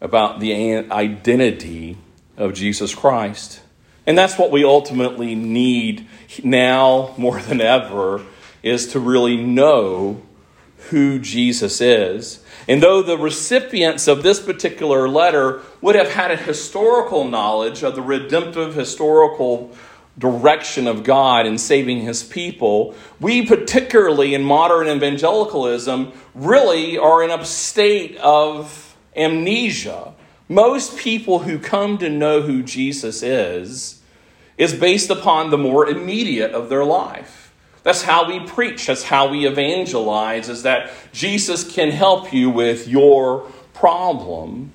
about 0.04 0.42
the 0.42 0.54
identity 0.92 1.98
of 2.38 2.54
Jesus 2.54 2.94
Christ. 2.94 3.62
And 4.06 4.18
that's 4.18 4.38
what 4.38 4.52
we 4.52 4.66
ultimately 4.66 5.34
need 5.34 6.06
now 6.44 7.16
more 7.18 7.40
than 7.40 7.62
ever 7.62 8.22
is 8.62 8.88
to 8.88 9.00
really 9.00 9.38
know 9.38 10.22
who 10.90 11.20
Jesus 11.20 11.80
is. 11.80 12.44
And 12.68 12.84
though 12.84 13.02
the 13.02 13.18
recipients 13.18 14.10
of 14.10 14.24
this 14.24 14.42
particular 14.42 15.08
letter 15.08 15.62
would 15.82 15.96
have 15.96 16.12
had 16.12 16.32
a 16.32 16.38
historical 16.38 17.24
knowledge 17.24 17.82
of 17.82 17.96
the 17.96 18.02
redemptive 18.02 18.76
historical 18.76 19.72
direction 20.18 20.86
of 20.86 21.04
God 21.04 21.46
in 21.46 21.58
saving 21.58 22.02
his 22.02 22.24
people, 22.24 22.94
we, 23.22 23.46
particularly 23.46 24.34
in 24.34 24.44
modern 24.44 24.88
evangelicalism, 24.88 26.12
really 26.36 26.98
are 26.98 27.24
in 27.24 27.32
a 27.32 27.46
state 27.46 28.18
of 28.18 28.93
amnesia 29.16 30.14
most 30.50 30.98
people 30.98 31.40
who 31.40 31.58
come 31.58 31.98
to 31.98 32.10
know 32.10 32.42
who 32.42 32.62
Jesus 32.64 33.24
is 33.24 34.02
is 34.58 34.74
based 34.74 35.10
upon 35.10 35.50
the 35.50 35.58
more 35.58 35.88
immediate 35.88 36.52
of 36.52 36.70
their 36.70 36.84
life. 36.84 37.52
That's 37.84 38.04
how 38.04 38.28
we 38.28 38.40
preach, 38.40 38.86
that's 38.86 39.04
how 39.04 39.30
we 39.30 39.48
evangelize, 39.48 40.48
is 40.48 40.64
that 40.64 40.92
Jesus 41.12 41.70
can 41.70 41.92
help 41.92 42.32
you 42.32 42.50
with 42.50 42.88
your 42.88 43.42
problem. 43.74 44.72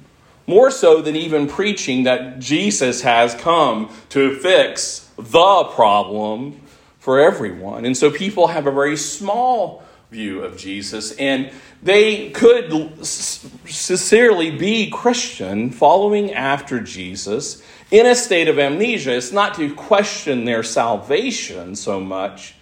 More 0.46 0.70
so 0.70 1.00
than 1.00 1.14
even 1.14 1.46
preaching 1.46 2.04
that 2.04 2.38
Jesus 2.38 3.02
has 3.02 3.34
come 3.34 3.90
to 4.10 4.34
fix 4.36 5.10
the 5.16 5.64
problem 5.74 6.60
for 6.98 7.20
everyone. 7.20 7.84
And 7.84 7.96
so 7.96 8.10
people 8.10 8.48
have 8.48 8.66
a 8.66 8.70
very 8.70 8.96
small 8.96 9.82
view 10.10 10.42
of 10.42 10.56
Jesus. 10.56 11.12
And 11.16 11.50
they 11.82 12.30
could 12.30 13.06
sincerely 13.06 14.50
be 14.50 14.90
Christian, 14.90 15.70
following 15.70 16.32
after 16.32 16.80
Jesus 16.80 17.62
in 17.90 18.06
a 18.06 18.14
state 18.14 18.48
of 18.48 18.58
amnesia. 18.58 19.16
It's 19.16 19.32
not 19.32 19.54
to 19.54 19.74
question 19.74 20.44
their 20.44 20.62
salvation 20.62 21.76
so 21.76 22.00
much 22.00 22.54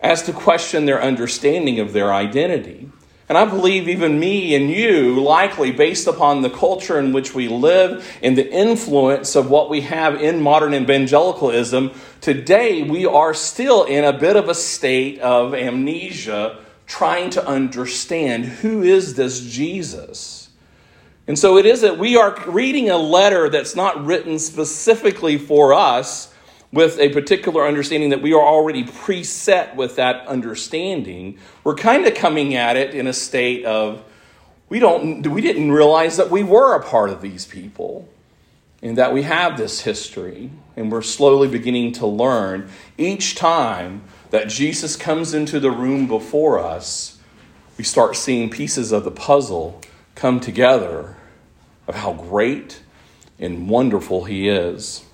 as 0.00 0.22
to 0.24 0.32
question 0.32 0.86
their 0.86 1.02
understanding 1.02 1.80
of 1.80 1.92
their 1.92 2.12
identity. 2.12 2.88
And 3.28 3.36
I 3.36 3.44
believe 3.44 3.88
even 3.88 4.20
me 4.20 4.54
and 4.54 4.70
you, 4.70 5.20
likely 5.20 5.72
based 5.72 6.06
upon 6.06 6.42
the 6.42 6.50
culture 6.50 6.96
in 7.00 7.12
which 7.12 7.34
we 7.34 7.48
live 7.48 8.06
and 8.22 8.38
the 8.38 8.48
influence 8.48 9.34
of 9.34 9.50
what 9.50 9.68
we 9.68 9.80
have 9.80 10.22
in 10.22 10.40
modern 10.40 10.74
evangelicalism, 10.74 11.90
today 12.20 12.84
we 12.84 13.04
are 13.04 13.34
still 13.34 13.82
in 13.82 14.04
a 14.04 14.16
bit 14.16 14.36
of 14.36 14.48
a 14.48 14.54
state 14.54 15.18
of 15.18 15.54
amnesia 15.54 16.58
trying 16.86 17.30
to 17.30 17.46
understand 17.46 18.44
who 18.44 18.82
is 18.82 19.14
this 19.14 19.40
Jesus. 19.40 20.50
And 21.26 21.38
so 21.38 21.58
it 21.58 21.66
is 21.66 21.80
that 21.80 21.98
we 21.98 22.16
are 22.16 22.38
reading 22.46 22.88
a 22.88 22.96
letter 22.96 23.48
that's 23.48 23.74
not 23.74 24.04
written 24.04 24.38
specifically 24.38 25.38
for 25.38 25.74
us 25.74 26.32
with 26.72 26.98
a 26.98 27.08
particular 27.08 27.66
understanding 27.66 28.10
that 28.10 28.22
we 28.22 28.32
are 28.32 28.42
already 28.42 28.84
preset 28.84 29.74
with 29.74 29.96
that 29.96 30.26
understanding. 30.26 31.38
We're 31.64 31.74
kind 31.74 32.06
of 32.06 32.14
coming 32.14 32.54
at 32.54 32.76
it 32.76 32.94
in 32.94 33.06
a 33.06 33.12
state 33.12 33.64
of 33.64 34.04
we 34.68 34.78
don't 34.78 35.26
we 35.28 35.40
didn't 35.40 35.72
realize 35.72 36.16
that 36.16 36.30
we 36.30 36.42
were 36.42 36.74
a 36.74 36.82
part 36.82 37.10
of 37.10 37.22
these 37.22 37.46
people 37.46 38.08
and 38.82 38.98
that 38.98 39.12
we 39.12 39.22
have 39.22 39.56
this 39.56 39.80
history 39.80 40.50
and 40.76 40.90
we're 40.90 41.02
slowly 41.02 41.48
beginning 41.48 41.92
to 41.92 42.06
learn 42.06 42.68
each 42.98 43.36
time 43.36 44.02
that 44.30 44.48
Jesus 44.48 44.96
comes 44.96 45.34
into 45.34 45.60
the 45.60 45.70
room 45.70 46.06
before 46.06 46.58
us, 46.58 47.18
we 47.78 47.84
start 47.84 48.16
seeing 48.16 48.50
pieces 48.50 48.92
of 48.92 49.04
the 49.04 49.10
puzzle 49.10 49.80
come 50.14 50.40
together 50.40 51.16
of 51.86 51.94
how 51.94 52.12
great 52.12 52.82
and 53.38 53.68
wonderful 53.68 54.24
He 54.24 54.48
is. 54.48 55.04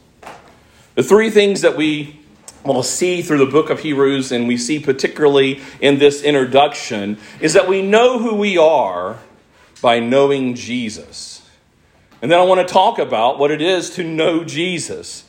The 0.94 1.02
three 1.02 1.30
things 1.30 1.62
that 1.62 1.76
we 1.76 2.20
we'll 2.64 2.82
see 2.82 3.22
through 3.22 3.38
the 3.38 3.46
book 3.46 3.70
of 3.70 3.80
Hebrews, 3.80 4.30
and 4.30 4.46
we 4.46 4.56
see 4.56 4.78
particularly 4.78 5.60
in 5.80 5.98
this 5.98 6.22
introduction, 6.22 7.18
is 7.40 7.54
that 7.54 7.68
we 7.68 7.82
know 7.82 8.18
who 8.18 8.34
we 8.34 8.56
are 8.56 9.18
by 9.80 9.98
knowing 9.98 10.54
Jesus. 10.54 11.48
And 12.20 12.30
then 12.30 12.38
I 12.38 12.44
want 12.44 12.66
to 12.66 12.72
talk 12.72 12.98
about 12.98 13.38
what 13.38 13.50
it 13.50 13.60
is 13.60 13.90
to 13.90 14.04
know 14.04 14.44
Jesus. 14.44 15.24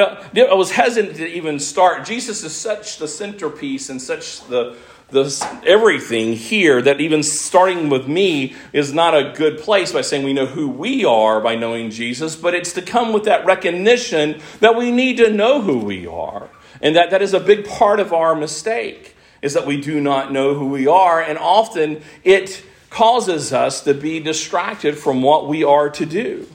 I, 0.00 0.40
I 0.40 0.54
was 0.54 0.70
hesitant 0.70 1.16
to 1.16 1.26
even 1.26 1.58
start. 1.58 2.06
Jesus 2.06 2.42
is 2.44 2.54
such 2.54 2.98
the 2.98 3.08
centerpiece 3.08 3.90
and 3.90 4.00
such 4.00 4.46
the, 4.46 4.76
the 5.10 5.60
everything 5.66 6.32
here 6.32 6.80
that 6.82 7.00
even 7.00 7.22
starting 7.22 7.88
with 7.88 8.08
me 8.08 8.54
is 8.72 8.92
not 8.92 9.14
a 9.14 9.32
good 9.36 9.58
place 9.58 9.92
by 9.92 10.00
saying 10.00 10.24
we 10.24 10.32
know 10.32 10.46
who 10.46 10.68
we 10.68 11.04
are 11.04 11.40
by 11.40 11.54
knowing 11.54 11.90
Jesus, 11.90 12.36
but 12.36 12.54
it's 12.54 12.72
to 12.72 12.82
come 12.82 13.12
with 13.12 13.24
that 13.24 13.44
recognition 13.44 14.40
that 14.60 14.76
we 14.76 14.90
need 14.90 15.18
to 15.18 15.30
know 15.30 15.60
who 15.60 15.78
we 15.78 16.06
are. 16.06 16.48
And 16.80 16.96
that, 16.96 17.10
that 17.10 17.22
is 17.22 17.34
a 17.34 17.40
big 17.40 17.66
part 17.66 18.00
of 18.00 18.12
our 18.12 18.34
mistake, 18.34 19.14
is 19.40 19.54
that 19.54 19.66
we 19.66 19.80
do 19.80 20.00
not 20.00 20.32
know 20.32 20.54
who 20.54 20.66
we 20.66 20.86
are. 20.86 21.20
And 21.20 21.38
often 21.38 22.02
it 22.24 22.64
causes 22.90 23.52
us 23.52 23.82
to 23.82 23.94
be 23.94 24.20
distracted 24.20 24.98
from 24.98 25.22
what 25.22 25.48
we 25.48 25.64
are 25.64 25.90
to 25.90 26.06
do. 26.06 26.46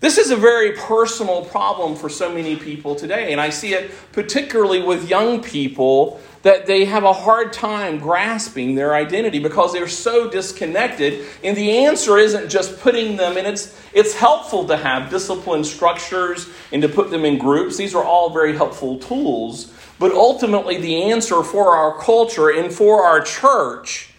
This 0.00 0.16
is 0.16 0.30
a 0.30 0.36
very 0.36 0.72
personal 0.72 1.44
problem 1.44 1.94
for 1.94 2.08
so 2.08 2.32
many 2.32 2.56
people 2.56 2.94
today, 2.94 3.32
and 3.32 3.40
I 3.40 3.50
see 3.50 3.74
it 3.74 3.90
particularly 4.12 4.80
with 4.82 5.10
young 5.10 5.42
people 5.42 6.22
that 6.40 6.64
they 6.64 6.86
have 6.86 7.04
a 7.04 7.12
hard 7.12 7.52
time 7.52 7.98
grasping 7.98 8.74
their 8.74 8.94
identity 8.94 9.38
because 9.38 9.74
they're 9.74 9.86
so 9.86 10.30
disconnected. 10.30 11.26
And 11.44 11.54
the 11.54 11.84
answer 11.84 12.16
isn't 12.16 12.48
just 12.48 12.80
putting 12.80 13.16
them 13.16 13.36
in. 13.36 13.44
It's, 13.44 13.78
it's 13.92 14.14
helpful 14.14 14.66
to 14.68 14.76
have 14.78 15.10
discipline 15.10 15.64
structures 15.64 16.48
and 16.72 16.80
to 16.80 16.88
put 16.88 17.10
them 17.10 17.26
in 17.26 17.36
groups. 17.36 17.76
These 17.76 17.94
are 17.94 18.02
all 18.02 18.30
very 18.30 18.56
helpful 18.56 18.98
tools. 18.98 19.70
But 19.98 20.12
ultimately, 20.12 20.78
the 20.78 21.10
answer 21.10 21.42
for 21.42 21.76
our 21.76 21.98
culture 21.98 22.48
and 22.48 22.72
for 22.72 23.04
our 23.04 23.20
church 23.20 24.14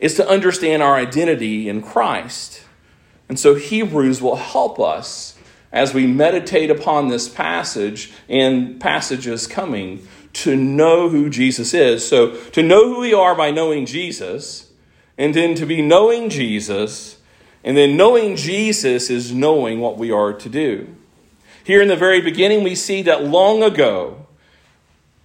is 0.00 0.14
to 0.14 0.28
understand 0.28 0.82
our 0.82 0.96
identity 0.96 1.68
in 1.68 1.82
Christ. 1.82 2.64
And 3.30 3.38
so 3.38 3.54
Hebrews 3.54 4.20
will 4.20 4.34
help 4.34 4.80
us 4.80 5.38
as 5.70 5.94
we 5.94 6.04
meditate 6.04 6.68
upon 6.68 7.06
this 7.06 7.28
passage 7.28 8.12
and 8.28 8.80
passages 8.80 9.46
coming 9.46 10.04
to 10.32 10.56
know 10.56 11.08
who 11.08 11.30
Jesus 11.30 11.72
is. 11.72 12.06
So 12.06 12.34
to 12.50 12.60
know 12.60 12.92
who 12.92 13.00
we 13.02 13.14
are 13.14 13.36
by 13.36 13.52
knowing 13.52 13.86
Jesus, 13.86 14.72
and 15.16 15.32
then 15.32 15.54
to 15.54 15.64
be 15.64 15.80
knowing 15.80 16.28
Jesus, 16.28 17.18
and 17.62 17.76
then 17.76 17.96
knowing 17.96 18.34
Jesus 18.34 19.10
is 19.10 19.32
knowing 19.32 19.78
what 19.78 19.96
we 19.96 20.10
are 20.10 20.32
to 20.32 20.48
do. 20.48 20.92
Here 21.62 21.80
in 21.80 21.86
the 21.86 21.94
very 21.94 22.20
beginning, 22.20 22.64
we 22.64 22.74
see 22.74 23.02
that 23.02 23.22
long 23.22 23.62
ago, 23.62 24.26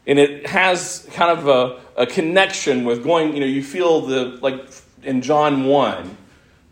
and 0.06 0.20
it 0.20 0.46
has 0.46 1.10
kind 1.14 1.40
of 1.40 1.48
a, 1.48 2.04
a 2.04 2.06
connection 2.06 2.86
with 2.86 3.04
going, 3.04 3.34
you 3.34 3.40
know, 3.40 3.48
you 3.48 3.64
feel 3.64 4.02
the, 4.02 4.38
like 4.44 4.64
in 5.02 5.24
John 5.24 5.66
1, 5.66 6.18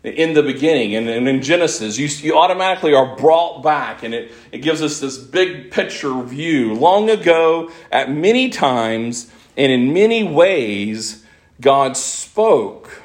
in 0.04 0.34
the 0.34 0.42
beginning 0.42 0.94
and, 0.94 1.08
in 1.08 1.42
Genesis, 1.42 1.98
you, 1.98 2.06
you 2.06 2.38
automatically 2.38 2.92
are 2.92 3.16
brought 3.16 3.62
back, 3.62 4.02
and 4.02 4.12
it, 4.12 4.32
it 4.52 4.58
gives 4.58 4.82
us 4.82 5.00
this 5.00 5.16
big 5.16 5.70
picture 5.70 6.22
view. 6.22 6.74
Long 6.74 7.08
ago, 7.08 7.70
at 7.90 8.10
many 8.10 8.50
times 8.50 9.30
and 9.56 9.72
in 9.72 9.94
many 9.94 10.22
ways, 10.22 11.24
God 11.60 11.96
spoke 11.96 13.02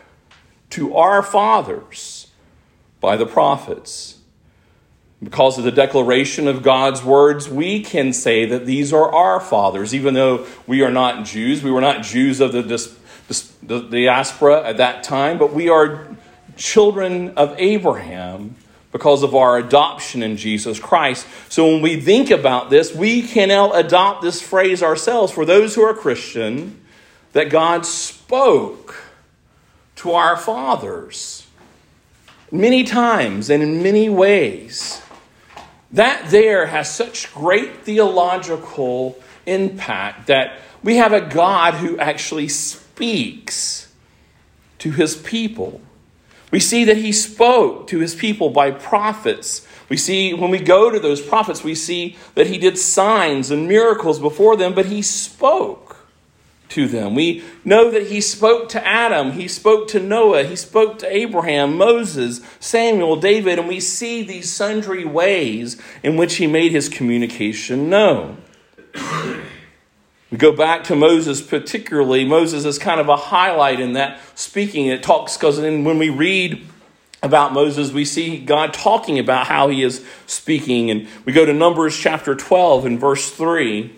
to 0.71 0.95
our 0.95 1.23
fathers 1.23 2.27
by 2.99 3.15
the 3.15 3.25
prophets. 3.25 4.17
Because 5.23 5.57
of 5.57 5.63
the 5.63 5.71
declaration 5.71 6.47
of 6.47 6.63
God's 6.63 7.03
words, 7.03 7.49
we 7.49 7.81
can 7.81 8.13
say 8.13 8.45
that 8.45 8.65
these 8.65 8.91
are 8.91 9.13
our 9.13 9.39
fathers, 9.39 9.93
even 9.93 10.13
though 10.13 10.45
we 10.65 10.81
are 10.81 10.91
not 10.91 11.25
Jews. 11.25 11.61
We 11.61 11.71
were 11.71 11.81
not 11.81 12.03
Jews 12.03 12.39
of 12.39 12.51
the, 12.51 12.61
the 13.61 13.79
diaspora 13.81 14.63
at 14.67 14.77
that 14.77 15.03
time, 15.03 15.37
but 15.37 15.53
we 15.53 15.69
are 15.69 16.07
children 16.59 17.29
of 17.37 17.55
Abraham 17.57 18.55
because 18.91 19.23
of 19.23 19.35
our 19.35 19.57
adoption 19.57 20.21
in 20.21 20.37
Jesus 20.37 20.79
Christ. 20.79 21.25
So 21.47 21.65
when 21.65 21.81
we 21.81 21.99
think 22.01 22.31
about 22.31 22.69
this, 22.69 22.93
we 22.93 23.21
can 23.21 23.47
now 23.47 23.71
adopt 23.71 24.21
this 24.21 24.41
phrase 24.41 24.83
ourselves 24.83 25.31
for 25.31 25.45
those 25.45 25.75
who 25.75 25.81
are 25.81 25.93
Christian 25.93 26.79
that 27.33 27.49
God 27.49 27.85
spoke 27.85 28.95
to 29.97 30.11
our 30.11 30.35
fathers 30.37 31.47
many 32.51 32.83
times 32.83 33.49
and 33.49 33.61
in 33.61 33.83
many 33.83 34.09
ways. 34.09 35.01
That 35.91 36.29
there 36.29 36.67
has 36.67 36.93
such 36.93 37.33
great 37.33 37.83
theological 37.83 39.17
impact 39.45 40.27
that 40.27 40.59
we 40.83 40.97
have 40.97 41.13
a 41.13 41.21
God 41.21 41.75
who 41.75 41.97
actually 41.99 42.47
speaks 42.47 43.91
to 44.79 44.91
his 44.91 45.15
people. 45.15 45.81
We 46.51 46.59
see 46.59 46.83
that 46.85 46.97
he 46.97 47.11
spoke 47.11 47.87
to 47.87 47.99
his 47.99 48.15
people 48.15 48.49
by 48.49 48.71
prophets. 48.71 49.67
We 49.87 49.97
see 49.97 50.33
when 50.33 50.49
we 50.49 50.59
go 50.59 50.89
to 50.89 50.99
those 50.99 51.21
prophets, 51.21 51.63
we 51.63 51.75
see 51.75 52.17
that 52.35 52.47
he 52.47 52.57
did 52.57 52.77
signs 52.77 53.51
and 53.51 53.67
miracles 53.67 54.19
before 54.19 54.55
them, 54.55 54.73
but 54.73 54.87
he 54.87 55.01
spoke 55.01 55.97
to 56.69 56.87
them. 56.87 57.15
We 57.15 57.43
know 57.65 57.89
that 57.91 58.07
he 58.07 58.21
spoke 58.21 58.69
to 58.69 58.87
Adam, 58.87 59.31
he 59.33 59.47
spoke 59.47 59.87
to 59.89 59.99
Noah, 59.99 60.43
he 60.43 60.55
spoke 60.55 60.99
to 60.99 61.15
Abraham, 61.15 61.77
Moses, 61.77 62.41
Samuel, 62.59 63.15
David, 63.15 63.59
and 63.59 63.67
we 63.67 63.79
see 63.79 64.23
these 64.23 64.51
sundry 64.51 65.05
ways 65.05 65.81
in 66.03 66.15
which 66.15 66.35
he 66.35 66.47
made 66.47 66.71
his 66.71 66.89
communication 66.89 67.89
known. 67.89 68.37
We 70.31 70.37
go 70.37 70.51
back 70.51 70.83
to 70.85 70.95
Moses, 70.95 71.41
particularly. 71.41 72.23
Moses 72.23 72.63
is 72.63 72.77
kind 72.77 73.01
of 73.01 73.09
a 73.09 73.15
highlight 73.15 73.79
in 73.79 73.93
that 73.93 74.19
speaking. 74.35 74.85
It 74.85 75.01
talks 75.01 75.37
because 75.37 75.59
when 75.59 75.97
we 75.97 76.09
read 76.09 76.67
about 77.23 77.51
Moses, 77.51 77.91
we 77.91 78.05
see 78.05 78.37
God 78.37 78.73
talking 78.73 79.17
about 79.17 79.47
how 79.47 79.69
he 79.69 79.81
is 79.81 80.05
speaking. 80.27 80.91
And 80.91 81.07
we 81.25 81.33
go 81.33 81.45
to 81.45 81.53
Numbers 81.53 81.97
chapter 81.97 82.35
12 82.35 82.85
and 82.85 82.99
verse 82.99 83.31
3 83.31 83.91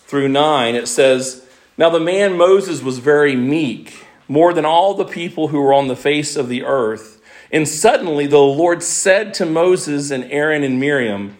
through 0.00 0.28
9. 0.28 0.74
It 0.74 0.88
says, 0.88 1.46
Now 1.76 1.90
the 1.90 2.00
man 2.00 2.38
Moses 2.38 2.82
was 2.82 2.98
very 2.98 3.36
meek, 3.36 4.04
more 4.28 4.54
than 4.54 4.64
all 4.64 4.94
the 4.94 5.04
people 5.04 5.48
who 5.48 5.60
were 5.60 5.74
on 5.74 5.88
the 5.88 5.96
face 5.96 6.36
of 6.36 6.48
the 6.48 6.64
earth. 6.64 7.20
And 7.52 7.68
suddenly 7.68 8.26
the 8.26 8.38
Lord 8.38 8.82
said 8.82 9.34
to 9.34 9.46
Moses 9.46 10.10
and 10.10 10.24
Aaron 10.24 10.64
and 10.64 10.80
Miriam, 10.80 11.36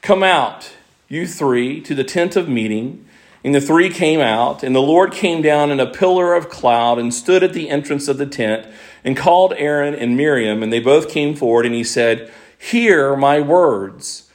Come 0.00 0.22
out, 0.22 0.72
you 1.08 1.26
three, 1.26 1.80
to 1.80 1.94
the 1.94 2.04
tent 2.04 2.36
of 2.36 2.48
meeting. 2.48 3.04
And 3.44 3.54
the 3.54 3.60
three 3.60 3.90
came 3.90 4.20
out, 4.20 4.62
and 4.62 4.74
the 4.74 4.80
Lord 4.80 5.12
came 5.12 5.42
down 5.42 5.70
in 5.70 5.78
a 5.78 5.86
pillar 5.86 6.34
of 6.34 6.48
cloud 6.48 6.98
and 6.98 7.12
stood 7.12 7.44
at 7.44 7.52
the 7.52 7.68
entrance 7.68 8.08
of 8.08 8.16
the 8.16 8.26
tent 8.26 8.66
and 9.04 9.18
called 9.18 9.52
Aaron 9.58 9.94
and 9.94 10.16
Miriam, 10.16 10.62
and 10.62 10.72
they 10.72 10.80
both 10.80 11.10
came 11.10 11.36
forward, 11.36 11.66
and 11.66 11.74
he 11.74 11.84
said, 11.84 12.32
Hear 12.58 13.14
my 13.14 13.40
words. 13.40 14.30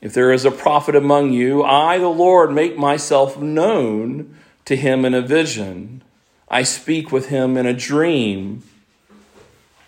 If 0.00 0.14
there 0.14 0.32
is 0.32 0.46
a 0.46 0.50
prophet 0.50 0.96
among 0.96 1.34
you, 1.34 1.62
I, 1.62 1.98
the 1.98 2.08
Lord, 2.08 2.52
make 2.52 2.78
myself 2.78 3.38
known 3.38 4.34
to 4.64 4.76
him 4.76 5.04
in 5.04 5.12
a 5.12 5.20
vision. 5.20 6.02
I 6.48 6.62
speak 6.62 7.12
with 7.12 7.28
him 7.28 7.58
in 7.58 7.66
a 7.66 7.74
dream. 7.74 8.62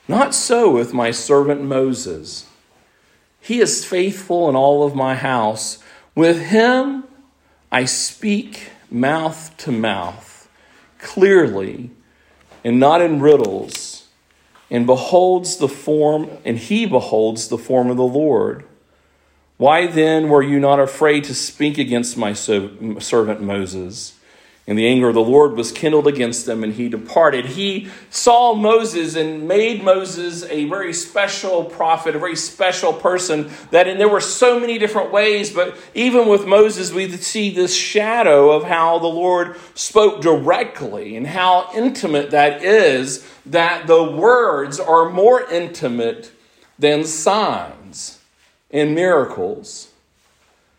Not 0.06 0.34
so 0.34 0.70
with 0.70 0.92
my 0.92 1.10
servant 1.10 1.62
Moses. 1.62 2.46
He 3.40 3.60
is 3.60 3.84
faithful 3.84 4.48
in 4.50 4.56
all 4.56 4.84
of 4.84 4.94
my 4.94 5.14
house. 5.14 5.78
With 6.14 6.40
him, 6.48 7.04
I 7.70 7.84
speak 7.84 8.70
mouth 8.90 9.56
to 9.58 9.72
mouth, 9.72 10.48
clearly, 10.98 11.90
and 12.64 12.80
not 12.80 13.02
in 13.02 13.20
riddles, 13.20 14.08
and 14.70 14.86
beholds 14.86 15.56
the 15.56 15.68
form, 15.68 16.28
and 16.44 16.58
he 16.58 16.86
beholds 16.86 17.48
the 17.48 17.58
form 17.58 17.90
of 17.90 17.96
the 17.96 18.02
Lord. 18.02 18.64
Why 19.56 19.86
then 19.86 20.28
were 20.28 20.42
you 20.42 20.58
not 20.60 20.80
afraid 20.80 21.24
to 21.24 21.34
speak 21.34 21.78
against 21.78 22.16
my 22.16 22.32
servant 22.32 23.40
Moses? 23.40 24.15
And 24.68 24.76
the 24.76 24.88
anger 24.88 25.08
of 25.08 25.14
the 25.14 25.20
Lord 25.20 25.52
was 25.52 25.70
kindled 25.70 26.08
against 26.08 26.44
them, 26.44 26.64
and 26.64 26.72
he 26.72 26.88
departed. 26.88 27.46
He 27.46 27.88
saw 28.10 28.52
Moses 28.52 29.14
and 29.14 29.46
made 29.46 29.84
Moses 29.84 30.42
a 30.42 30.64
very 30.64 30.92
special 30.92 31.62
prophet, 31.64 32.16
a 32.16 32.18
very 32.18 32.34
special 32.34 32.92
person. 32.92 33.48
That, 33.70 33.86
and 33.86 34.00
there 34.00 34.08
were 34.08 34.20
so 34.20 34.58
many 34.58 34.76
different 34.78 35.12
ways, 35.12 35.50
but 35.50 35.76
even 35.94 36.26
with 36.26 36.46
Moses, 36.46 36.92
we 36.92 37.08
see 37.12 37.54
this 37.54 37.76
shadow 37.76 38.50
of 38.50 38.64
how 38.64 38.98
the 38.98 39.06
Lord 39.06 39.56
spoke 39.76 40.20
directly 40.20 41.16
and 41.16 41.28
how 41.28 41.70
intimate 41.72 42.32
that 42.32 42.64
is, 42.64 43.24
that 43.46 43.86
the 43.86 44.02
words 44.02 44.80
are 44.80 45.08
more 45.08 45.48
intimate 45.48 46.32
than 46.76 47.04
signs 47.04 48.18
and 48.72 48.96
miracles. 48.96 49.85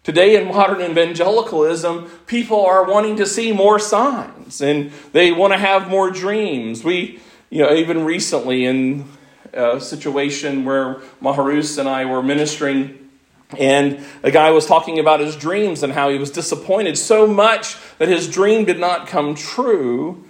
Today 0.07 0.37
in 0.37 0.47
modern 0.47 0.79
evangelicalism, 0.89 2.09
people 2.27 2.65
are 2.65 2.85
wanting 2.85 3.17
to 3.17 3.25
see 3.25 3.51
more 3.51 3.77
signs 3.77 4.61
and 4.61 4.93
they 5.11 5.33
want 5.33 5.51
to 5.51 5.59
have 5.59 5.89
more 5.89 6.09
dreams. 6.11 6.81
We, 6.81 7.19
you 7.49 7.61
know, 7.61 7.73
even 7.73 8.05
recently 8.05 8.63
in 8.63 9.03
a 9.51 9.81
situation 9.81 10.63
where 10.63 11.01
Maharus 11.21 11.77
and 11.77 11.89
I 11.89 12.05
were 12.05 12.23
ministering 12.23 13.09
And 13.57 13.99
a 14.23 14.31
guy 14.31 14.51
was 14.51 14.65
talking 14.65 14.97
about 14.97 15.19
his 15.19 15.35
dreams 15.35 15.83
and 15.83 15.91
how 15.91 16.09
he 16.09 16.17
was 16.17 16.31
disappointed 16.31 16.97
so 16.97 17.27
much 17.27 17.75
that 17.97 18.07
his 18.07 18.29
dream 18.29 18.63
did 18.63 18.79
not 18.79 19.07
come 19.07 19.35
true 19.35 20.23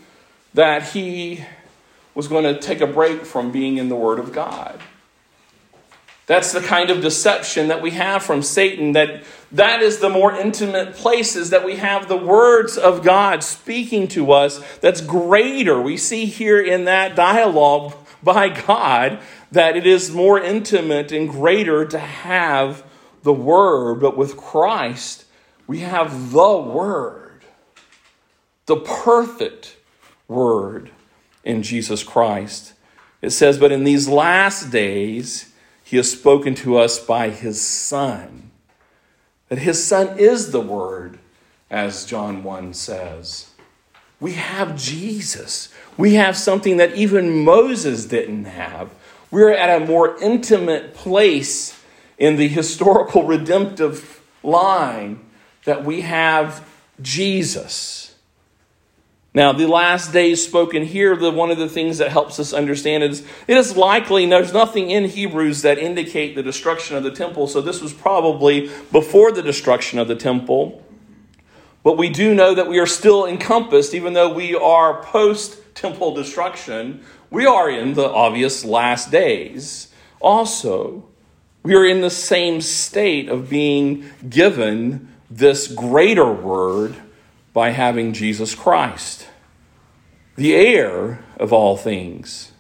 that 0.56 0.90
he 0.90 1.46
was 2.16 2.28
going 2.28 2.46
to 2.46 2.60
take 2.60 2.82
a 2.82 2.88
break 2.88 3.28
from 3.28 3.52
being 3.52 3.78
in 3.78 3.90
the 3.90 3.96
Word 3.96 4.18
of 4.18 4.34
God. 4.34 4.82
That's 6.28 6.52
the 6.52 6.60
kind 6.60 6.90
of 6.90 7.02
deception 7.02 7.70
that 7.70 7.82
we 7.82 7.92
have 7.92 8.22
from 8.22 8.42
Satan 8.42 8.92
that 8.92 9.24
that 9.54 9.82
is 9.82 10.00
the 10.00 10.10
more 10.10 10.34
intimate 10.34 10.94
places 10.94 11.52
that 11.52 11.66
we 11.66 11.78
have 11.78 12.10
the 12.10 12.18
words 12.18 12.78
of 12.78 13.02
God 13.02 13.44
speaking 13.44 14.10
to 14.10 14.34
us 14.34 14.62
that's 14.80 15.00
greater. 15.00 15.82
We 15.82 15.96
see 15.96 16.26
here 16.26 16.62
in 16.62 16.84
that 16.84 17.16
dialogue 17.16 17.94
by 18.22 18.50
God 18.50 19.20
that 19.54 19.78
it 19.78 19.88
is 19.88 20.12
more 20.12 20.38
intimate 20.38 21.14
and 21.14 21.30
greater 21.30 21.86
to 21.86 21.98
have 21.98 22.84
the 23.24 23.32
word, 23.32 24.02
but 24.02 24.18
with 24.18 24.36
Christ 24.36 25.24
we 25.66 25.80
have 25.80 26.32
the 26.34 26.58
word. 26.58 27.44
The 28.66 28.76
perfect 28.76 29.78
word 30.28 30.92
in 31.46 31.64
Jesus 31.64 32.04
Christ. 32.04 32.74
It 33.22 33.30
says, 33.30 33.58
"But 33.58 33.72
in 33.72 33.86
these 33.86 34.10
last 34.10 34.72
days 34.72 35.47
he 35.88 35.96
has 35.96 36.12
spoken 36.12 36.54
to 36.54 36.76
us 36.76 37.00
by 37.00 37.30
his 37.30 37.62
Son. 37.62 38.52
That 39.48 39.60
his 39.60 39.82
Son 39.82 40.20
is 40.20 40.52
the 40.52 40.60
Word, 40.60 41.18
as 41.72 42.06
John 42.06 42.44
1 42.44 42.74
says. 42.74 43.52
We 44.20 44.34
have 44.34 44.76
Jesus. 44.76 45.70
We 45.96 46.16
have 46.16 46.36
something 46.36 46.76
that 46.76 46.96
even 46.96 47.46
Moses 47.46 48.04
didn't 48.04 48.44
have. 48.44 48.94
We're 49.32 49.54
at 49.54 49.82
a 49.82 49.86
more 49.86 50.22
intimate 50.22 50.94
place 50.94 51.82
in 52.18 52.36
the 52.36 52.50
historical 52.50 53.24
redemptive 53.24 54.22
line 54.44 55.22
that 55.64 55.86
we 55.86 56.02
have 56.02 56.68
Jesus. 57.02 57.97
Now, 59.38 59.54
the 59.54 59.68
last 59.68 60.14
days 60.14 60.44
spoken 60.44 60.84
here, 60.84 61.16
the, 61.16 61.30
one 61.30 61.52
of 61.52 61.60
the 61.60 61.70
things 61.70 62.00
that 62.00 62.10
helps 62.10 62.40
us 62.40 62.54
understand 62.54 63.04
is 63.04 63.24
it 63.48 63.56
is 63.56 63.78
likely, 63.78 64.26
there's 64.26 64.52
nothing 64.52 64.90
in 64.90 65.06
Hebrews 65.06 65.62
that 65.62 65.78
indicate 65.78 66.34
the 66.34 66.42
destruction 66.42 66.98
of 66.98 67.04
the 67.04 67.12
temple, 67.12 67.46
so 67.46 67.62
this 67.62 67.80
was 67.80 67.94
probably 67.94 68.72
before 68.92 69.32
the 69.32 69.44
destruction 69.44 70.00
of 70.00 70.08
the 70.08 70.16
temple. 70.16 70.84
But 71.84 72.00
we 72.00 72.10
do 72.10 72.34
know 72.34 72.56
that 72.56 72.68
we 72.68 72.80
are 72.80 72.88
still 72.88 73.28
encompassed, 73.28 73.94
even 73.94 74.14
though 74.14 74.34
we 74.34 74.56
are 74.56 75.04
post 75.04 75.60
temple 75.76 76.16
destruction, 76.16 77.04
we 77.30 77.46
are 77.46 77.70
in 77.70 77.94
the 77.94 78.10
obvious 78.10 78.66
last 78.66 79.12
days. 79.12 79.90
Also, 80.20 81.08
we 81.62 81.76
are 81.76 81.86
in 81.86 82.02
the 82.02 82.10
same 82.10 82.60
state 82.60 83.30
of 83.30 83.52
being 83.52 84.10
given 84.28 85.14
this 85.30 85.68
greater 85.68 86.34
word 86.34 86.96
by 87.58 87.72
having 87.72 88.14
Jesus 88.14 88.54
Christ 88.54 89.28
the 90.36 90.54
heir 90.54 91.26
of 91.38 91.52
all 91.52 91.76
things. 91.76 92.52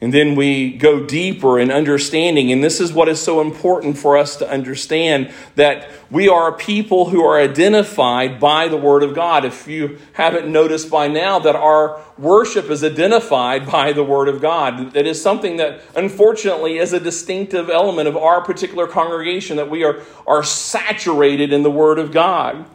And 0.00 0.12
then 0.12 0.34
we 0.34 0.72
go 0.72 1.06
deeper 1.06 1.60
in 1.60 1.70
understanding, 1.70 2.50
and 2.50 2.64
this 2.64 2.80
is 2.80 2.92
what 2.92 3.08
is 3.08 3.20
so 3.20 3.40
important 3.40 3.96
for 3.96 4.18
us 4.18 4.34
to 4.38 4.50
understand 4.50 5.32
that 5.54 5.88
we 6.10 6.28
are 6.28 6.48
a 6.48 6.56
people 6.56 7.10
who 7.10 7.24
are 7.24 7.38
identified 7.38 8.40
by 8.40 8.66
the 8.66 8.76
Word 8.76 9.04
of 9.04 9.14
God. 9.14 9.44
If 9.44 9.68
you 9.68 9.96
haven't 10.14 10.50
noticed 10.50 10.90
by 10.90 11.06
now, 11.06 11.38
that 11.38 11.54
our 11.54 12.02
worship 12.18 12.68
is 12.68 12.82
identified 12.82 13.64
by 13.64 13.92
the 13.92 14.02
Word 14.02 14.26
of 14.26 14.40
God. 14.40 14.92
That 14.94 15.06
is 15.06 15.22
something 15.22 15.58
that, 15.58 15.82
unfortunately, 15.94 16.78
is 16.78 16.92
a 16.92 16.98
distinctive 16.98 17.70
element 17.70 18.08
of 18.08 18.16
our 18.16 18.42
particular 18.42 18.88
congregation, 18.88 19.56
that 19.58 19.70
we 19.70 19.84
are, 19.84 20.02
are 20.26 20.42
saturated 20.42 21.52
in 21.52 21.62
the 21.62 21.70
Word 21.70 22.00
of 22.00 22.10
God. 22.10 22.66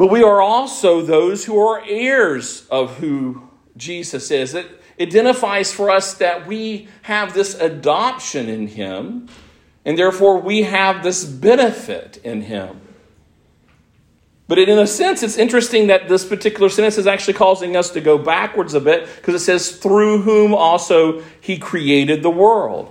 But 0.00 0.06
we 0.06 0.22
are 0.22 0.40
also 0.40 1.02
those 1.02 1.44
who 1.44 1.58
are 1.58 1.84
heirs 1.86 2.66
of 2.70 2.96
who 3.00 3.50
Jesus 3.76 4.30
is. 4.30 4.54
It 4.54 4.80
identifies 4.98 5.74
for 5.74 5.90
us 5.90 6.14
that 6.14 6.46
we 6.46 6.88
have 7.02 7.34
this 7.34 7.54
adoption 7.60 8.48
in 8.48 8.68
Him, 8.68 9.28
and 9.84 9.98
therefore 9.98 10.40
we 10.40 10.62
have 10.62 11.02
this 11.02 11.26
benefit 11.26 12.18
in 12.24 12.40
Him. 12.40 12.80
But 14.48 14.58
in 14.58 14.78
a 14.78 14.86
sense, 14.86 15.22
it's 15.22 15.36
interesting 15.36 15.88
that 15.88 16.08
this 16.08 16.24
particular 16.24 16.70
sentence 16.70 16.96
is 16.96 17.06
actually 17.06 17.34
causing 17.34 17.76
us 17.76 17.90
to 17.90 18.00
go 18.00 18.16
backwards 18.16 18.72
a 18.72 18.80
bit 18.80 19.06
because 19.16 19.34
it 19.34 19.44
says, 19.44 19.70
through 19.70 20.22
whom 20.22 20.54
also 20.54 21.22
He 21.42 21.58
created 21.58 22.22
the 22.22 22.30
world. 22.30 22.90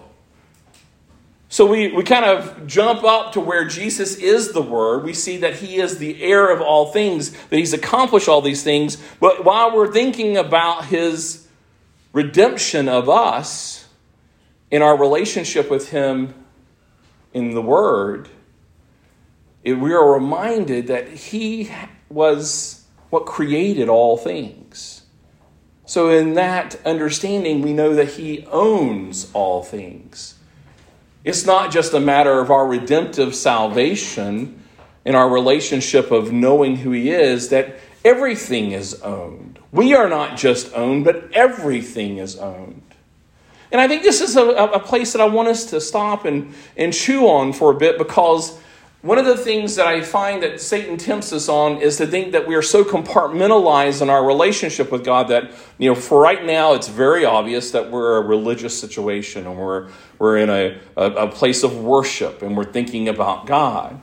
So 1.52 1.66
we, 1.66 1.92
we 1.92 2.04
kind 2.04 2.26
of 2.26 2.68
jump 2.68 3.04
up 3.04 3.34
to 3.34 3.40
where 3.40 3.66
Jesus 3.66 4.18
is 4.18 4.54
the 4.54 4.62
Word. 4.62 5.04
We 5.04 5.14
see 5.14 5.38
that 5.38 5.56
He 5.56 5.78
is 5.78 5.98
the 5.98 6.22
heir 6.22 6.52
of 6.52 6.62
all 6.62 6.92
things, 6.92 7.32
that 7.32 7.58
He's 7.58 7.74
accomplished 7.74 8.30
all 8.30 8.42
these 8.42 8.64
things. 8.64 8.98
But 9.20 9.44
while 9.44 9.76
we're 9.76 9.92
thinking 9.92 10.38
about 10.38 10.86
His 10.86 11.48
redemption 12.14 12.88
of 12.88 13.10
us 13.10 13.88
in 14.70 14.84
our 14.84 14.96
relationship 14.96 15.72
with 15.72 15.90
Him 15.90 16.36
in 17.34 17.56
the 17.56 17.64
Word, 17.64 18.30
we 19.66 19.94
are 19.94 20.14
reminded 20.14 20.86
that 20.88 21.10
He 21.10 21.72
was 22.10 22.86
what 23.10 23.26
created 23.26 23.90
all 23.90 24.18
things. 24.18 25.02
So, 25.88 26.10
in 26.10 26.36
that 26.36 26.80
understanding, 26.86 27.64
we 27.64 27.74
know 27.74 27.96
that 27.96 28.10
He 28.10 28.46
owns 28.52 29.32
all 29.34 29.64
things. 29.64 30.36
It's 31.30 31.46
not 31.46 31.70
just 31.72 31.94
a 31.94 32.00
matter 32.00 32.40
of 32.40 32.50
our 32.50 32.66
redemptive 32.66 33.36
salvation 33.36 34.64
and 35.06 35.16
our 35.16 35.30
relationship 35.30 36.10
of 36.10 36.32
knowing 36.32 36.78
who 36.78 36.90
He 36.90 37.12
is, 37.12 37.50
that 37.50 37.76
everything 38.04 38.72
is 38.72 39.00
owned. 39.04 39.60
We 39.72 39.94
are 39.94 40.10
not 40.10 40.40
just 40.40 40.74
owned, 40.74 41.06
but 41.06 41.32
everything 41.34 42.18
is 42.18 42.36
owned. 42.38 42.82
And 43.72 43.80
I 43.80 43.88
think 43.88 44.02
this 44.02 44.22
is 44.22 44.38
a, 44.38 44.44
a 44.44 44.80
place 44.80 45.14
that 45.14 45.22
I 45.22 45.26
want 45.26 45.50
us 45.50 45.66
to 45.66 45.80
stop 45.80 46.26
and, 46.26 46.52
and 46.76 46.92
chew 46.92 47.28
on 47.28 47.54
for 47.54 47.72
a 47.72 47.76
bit 47.76 48.00
because 48.00 48.60
one 49.02 49.18
of 49.18 49.26
the 49.26 49.38
things 49.38 49.78
that 49.78 49.88
I 49.88 50.02
find 50.02 50.44
that 50.44 50.60
Satan 50.60 50.98
tempts 50.98 51.32
us 51.32 51.48
on 51.48 51.78
is 51.78 51.96
to 51.98 52.08
think 52.08 52.34
that 52.34 52.46
we 52.46 52.56
are 52.56 52.62
so 52.62 52.84
compartmentalized 52.84 54.02
in 54.02 54.10
our 54.10 54.26
relationship 54.26 54.92
with 54.92 55.06
God 55.06 55.30
that, 55.30 55.52
you 55.78 55.90
know, 55.90 55.96
for 55.96 56.22
right 56.22 56.46
now, 56.46 56.74
it's 56.74 56.90
very 56.90 57.24
obvious 57.24 57.72
that 57.72 57.92
we're 57.92 58.18
a 58.18 58.22
religious 58.22 58.78
situation 58.78 59.48
and 59.48 59.58
we're, 59.58 59.88
we're 60.18 60.38
in 60.38 60.50
a, 60.50 60.78
a, 60.98 61.12
a 61.12 61.28
place 61.30 61.64
of 61.64 61.78
worship 61.78 62.42
and 62.42 62.58
we're 62.58 62.66
thinking 62.66 63.08
about 63.08 63.46
God. 63.46 64.02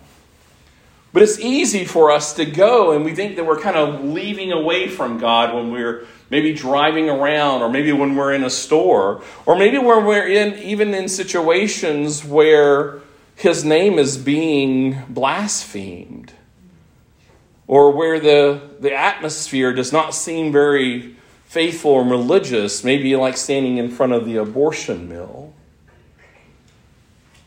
But 1.12 1.22
it's 1.22 1.38
easy 1.38 1.84
for 1.84 2.10
us 2.10 2.32
to 2.34 2.46
go 2.46 2.92
and 2.92 3.04
we 3.04 3.14
think 3.14 3.36
that 3.36 3.44
we're 3.44 3.60
kind 3.60 3.76
of 3.76 4.02
leaving 4.02 4.50
away 4.50 4.88
from 4.88 5.18
God 5.18 5.54
when 5.54 5.70
we're 5.70 6.06
maybe 6.30 6.54
driving 6.54 7.10
around 7.10 7.60
or 7.60 7.68
maybe 7.68 7.92
when 7.92 8.16
we're 8.16 8.32
in 8.32 8.44
a 8.44 8.50
store 8.50 9.22
or 9.44 9.56
maybe 9.56 9.76
when 9.76 10.06
we're 10.06 10.26
in 10.26 10.54
even 10.58 10.94
in 10.94 11.08
situations 11.08 12.24
where 12.24 13.00
his 13.36 13.64
name 13.64 13.98
is 13.98 14.16
being 14.16 15.02
blasphemed, 15.10 16.32
or 17.66 17.90
where 17.92 18.18
the, 18.18 18.60
the 18.80 18.94
atmosphere 18.94 19.72
does 19.72 19.92
not 19.92 20.14
seem 20.14 20.50
very 20.50 21.14
faithful 21.44 22.00
and 22.00 22.10
religious, 22.10 22.82
maybe 22.82 23.14
like 23.14 23.36
standing 23.36 23.76
in 23.76 23.90
front 23.90 24.12
of 24.12 24.24
the 24.24 24.36
abortion 24.36 25.08
mill. 25.08 25.52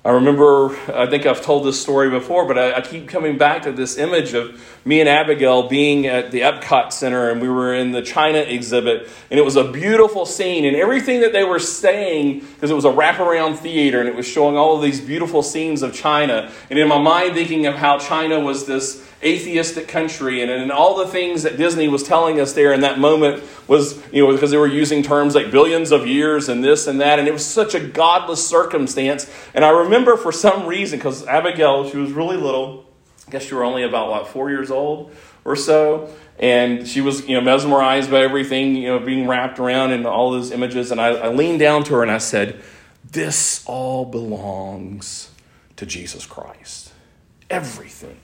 I 0.06 0.12
remember, 0.12 0.70
I 0.90 1.08
think 1.08 1.26
I've 1.26 1.42
told 1.42 1.66
this 1.66 1.82
story 1.82 2.10
before, 2.10 2.46
but 2.46 2.58
I, 2.58 2.78
I, 2.78 2.82
keep 2.82 3.10
coming 3.10 3.38
back 3.38 3.64
to 3.64 3.74
this 3.74 3.98
image 3.98 4.34
of 4.34 4.80
me 4.86 5.02
and 5.02 5.10
Abigail 5.10 5.68
being 5.68 6.08
at 6.08 6.32
the 6.32 6.40
Epcot 6.40 6.94
Center 6.94 7.30
and 7.30 7.42
we 7.42 7.50
were 7.50 7.76
in 7.76 7.92
the 7.92 8.02
China 8.02 8.38
exhibit, 8.38 9.10
and 9.30 9.38
it 9.38 9.44
was 9.44 9.58
a 9.58 9.70
beautiful 9.70 10.26
scene. 10.26 10.64
And 10.64 10.78
everything 10.78 11.20
that 11.20 11.34
they 11.34 11.44
were 11.44 11.60
saying, 11.60 12.40
because 12.40 12.72
it 12.72 12.76
was 12.76 12.86
a 12.86 12.92
wraparound 12.92 13.58
theater 13.58 14.00
and 14.00 14.08
it 14.08 14.16
was 14.16 14.26
showing 14.26 14.56
all 14.56 14.78
of 14.78 14.82
these 14.82 15.02
beautiful 15.02 15.44
scenes 15.44 15.82
of 15.82 15.94
China. 15.94 16.50
And 16.70 16.80
in 16.80 16.88
my 16.88 16.98
mind, 16.98 17.34
thinking 17.34 17.66
of 17.66 17.76
how 17.76 17.98
China 17.98 18.40
was 18.40 18.66
this 18.66 19.06
atheistic 19.22 19.90
country 19.90 20.42
and, 20.42 20.50
and 20.50 20.72
all 20.72 20.96
the 20.96 21.08
things 21.08 21.44
that 21.44 21.58
Disney 21.58 21.90
was 21.90 22.04
telling 22.04 22.40
us 22.40 22.54
there 22.54 22.72
in 22.72 22.80
that 22.82 23.00
moment 23.00 23.44
was, 23.68 24.02
you 24.14 24.26
know, 24.26 24.32
because 24.32 24.50
they 24.50 24.56
were 24.56 24.66
using 24.66 25.04
terms 25.04 25.36
like 25.36 25.52
billions 25.52 25.92
of 25.92 26.08
years 26.08 26.48
and 26.48 26.64
this 26.64 26.88
and 26.88 27.02
that. 27.02 27.20
And 27.20 27.28
it 27.28 27.34
was 27.34 27.46
such 27.46 27.76
a 27.76 27.82
godless 27.82 28.48
circumstance. 28.48 29.30
And 29.54 29.66
I 29.66 29.72
remember 29.72 29.89
for 30.18 30.32
some 30.32 30.68
reason, 30.68 31.00
because 31.00 31.26
Abigail, 31.26 31.90
she 31.90 31.98
was 31.98 32.12
really 32.12 32.38
little, 32.38 32.86
I 33.28 33.32
guess 33.32 33.44
she 33.44 33.56
were 33.56 33.64
only 33.64 33.84
about, 33.84 34.10
what, 34.10 34.28
four 34.28 34.50
years 34.50 34.72
old 34.72 35.14
or 35.46 35.56
so. 35.56 36.14
And 36.40 36.88
she 36.88 37.02
was, 37.02 37.28
you 37.28 37.36
know, 37.36 37.42
mesmerized 37.42 38.10
by 38.10 38.22
everything, 38.22 38.76
you 38.76 38.88
know, 38.88 39.00
being 39.00 39.28
wrapped 39.28 39.60
around 39.60 39.92
in 39.92 40.06
all 40.06 40.32
those 40.32 40.52
images. 40.52 40.92
And 40.92 41.02
I, 41.02 41.10
I 41.10 41.28
leaned 41.30 41.60
down 41.60 41.84
to 41.86 41.96
her 41.96 42.02
and 42.02 42.12
I 42.12 42.18
said, 42.18 42.62
This 43.12 43.64
all 43.66 44.06
belongs 44.06 45.32
to 45.76 45.86
Jesus 45.86 46.26
Christ. 46.26 46.94
Everything. 47.50 48.18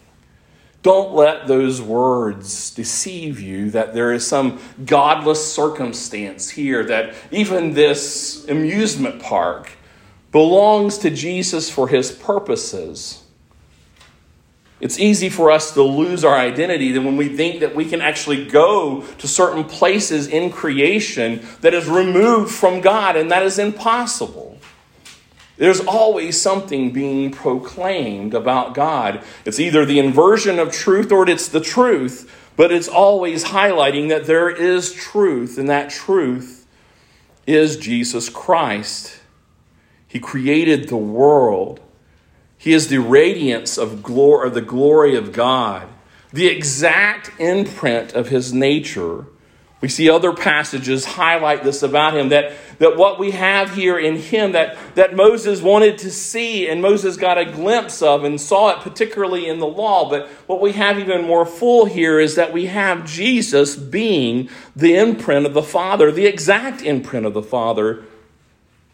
Don't 0.82 1.16
let 1.16 1.48
those 1.48 1.82
words 1.82 2.70
deceive 2.70 3.40
you 3.40 3.72
that 3.72 3.96
there 3.96 4.14
is 4.14 4.26
some 4.26 4.60
godless 4.86 5.52
circumstance 5.52 6.48
here, 6.52 6.84
that 6.86 7.16
even 7.32 7.74
this 7.74 8.48
amusement 8.48 9.20
park 9.20 9.72
belongs 10.36 10.98
to 10.98 11.10
Jesus 11.10 11.70
for 11.70 11.88
his 11.88 12.12
purposes. 12.12 13.24
It's 14.82 15.00
easy 15.00 15.30
for 15.30 15.50
us 15.50 15.74
to 15.76 15.82
lose 15.82 16.26
our 16.26 16.36
identity 16.36 16.92
than 16.92 17.06
when 17.06 17.16
we 17.16 17.30
think 17.30 17.62
that 17.62 17.74
we 17.74 17.86
can 17.86 18.02
actually 18.02 18.44
go 18.44 19.04
to 19.20 19.30
certain 19.30 19.64
places 19.64 20.28
in 20.28 20.52
creation 20.52 21.48
that 21.62 21.74
is 21.74 21.88
removed 21.88 22.54
from 22.54 22.82
God, 22.82 23.16
and 23.16 23.32
that 23.32 23.44
is 23.44 23.58
impossible. 23.58 24.60
There's 25.56 25.80
always 25.80 26.42
something 26.42 26.92
being 26.92 27.32
proclaimed 27.32 28.34
about 28.34 28.74
God. 28.74 29.24
It's 29.46 29.62
either 29.62 29.86
the 29.86 30.00
inversion 30.00 30.60
of 30.60 30.70
truth 30.70 31.14
or 31.14 31.30
it's 31.30 31.48
the 31.48 31.62
truth, 31.62 32.30
but 32.58 32.74
it's 32.74 32.90
always 32.90 33.46
highlighting 33.46 34.10
that 34.10 34.26
there 34.26 34.50
is 34.50 34.92
truth, 34.92 35.58
and 35.58 35.70
that 35.70 35.92
truth 35.92 36.68
is 37.48 37.78
Jesus 37.78 38.28
Christ. 38.28 39.22
He 40.16 40.22
created 40.22 40.88
the 40.88 40.96
world. 40.96 41.82
He 42.58 42.72
is 42.72 42.88
the 42.88 43.00
radiance 43.00 43.78
of 43.78 44.02
glory, 44.02 44.50
the 44.50 44.62
glory 44.62 45.18
of 45.18 45.34
God, 45.34 45.90
the 46.32 46.48
exact 46.48 47.32
imprint 47.38 48.14
of 48.14 48.30
his 48.30 48.54
nature. 48.54 49.26
We 49.82 49.90
see 49.90 50.10
other 50.10 50.32
passages 50.32 51.04
highlight 51.04 51.66
this 51.66 51.84
about 51.84 52.16
him 52.16 52.30
that, 52.30 52.54
that 52.80 52.96
what 52.96 53.20
we 53.20 53.32
have 53.32 53.76
here 53.76 54.00
in 54.00 54.16
him 54.16 54.54
that, 54.54 54.78
that 54.96 55.18
Moses 55.18 55.62
wanted 55.62 55.98
to 55.98 56.10
see 56.10 56.70
and 56.70 56.82
Moses 56.82 57.18
got 57.18 57.38
a 57.38 57.44
glimpse 57.44 58.02
of 58.02 58.24
and 58.24 58.40
saw 58.40 58.70
it 58.70 58.84
particularly 58.84 59.50
in 59.50 59.60
the 59.60 59.68
law. 59.68 60.10
But 60.10 60.30
what 60.48 60.62
we 60.62 60.72
have 60.72 60.98
even 60.98 61.26
more 61.26 61.46
full 61.46 61.84
here 61.84 62.22
is 62.22 62.36
that 62.36 62.54
we 62.54 62.68
have 62.68 63.06
Jesus 63.06 63.76
being 63.76 64.48
the 64.78 64.96
imprint 64.96 65.46
of 65.46 65.54
the 65.54 65.62
Father, 65.62 66.10
the 66.10 66.26
exact 66.26 66.82
imprint 66.84 67.26
of 67.26 67.34
the 67.34 67.44
Father, 67.44 68.06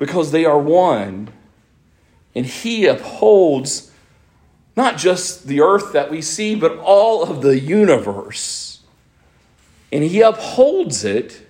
because 0.02 0.32
they 0.32 0.46
are 0.46 0.58
one. 0.58 1.30
And 2.34 2.44
he 2.44 2.88
upholds 2.88 3.92
not 4.76 4.98
just 4.98 5.46
the 5.46 5.62
earth 5.62 5.94
that 5.94 6.10
we 6.10 6.24
see, 6.24 6.56
but 6.56 6.76
all 6.80 7.22
of 7.22 7.44
the 7.44 7.60
universe. 7.60 8.82
And 9.92 10.04
he 10.04 10.22
upholds 10.22 11.06
it. 11.06 11.46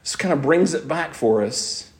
This 0.00 0.14
kind 0.14 0.32
of 0.32 0.42
brings 0.42 0.74
it 0.74 0.86
back 0.86 1.12
for 1.12 1.42
us. 1.42 1.90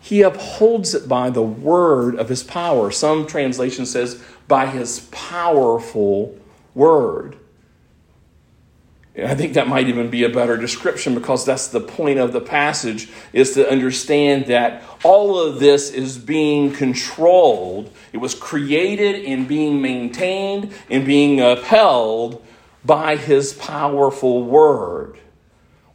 He 0.00 0.22
upholds 0.22 0.94
it 0.94 1.06
by 1.06 1.28
the 1.28 1.42
word 1.42 2.14
of 2.14 2.30
his 2.30 2.42
power. 2.42 2.90
Some 2.90 3.26
translation 3.26 3.84
says 3.84 4.24
by 4.48 4.64
his 4.64 5.10
powerful 5.10 6.38
word. 6.74 7.36
I 9.16 9.34
think 9.34 9.54
that 9.54 9.68
might 9.68 9.88
even 9.88 10.08
be 10.08 10.24
a 10.24 10.30
better 10.30 10.56
description 10.56 11.14
because 11.14 11.44
that's 11.44 11.68
the 11.68 11.80
point 11.80 12.18
of 12.18 12.32
the 12.32 12.40
passage 12.40 13.10
is 13.34 13.52
to 13.54 13.70
understand 13.70 14.46
that 14.46 14.82
all 15.04 15.38
of 15.38 15.60
this 15.60 15.90
is 15.90 16.16
being 16.16 16.72
controlled. 16.72 17.92
It 18.14 18.18
was 18.18 18.34
created 18.34 19.26
and 19.26 19.46
being 19.46 19.82
maintained 19.82 20.72
and 20.88 21.04
being 21.04 21.42
upheld 21.42 22.42
by 22.86 23.16
his 23.16 23.52
powerful 23.52 24.44
word. 24.44 25.18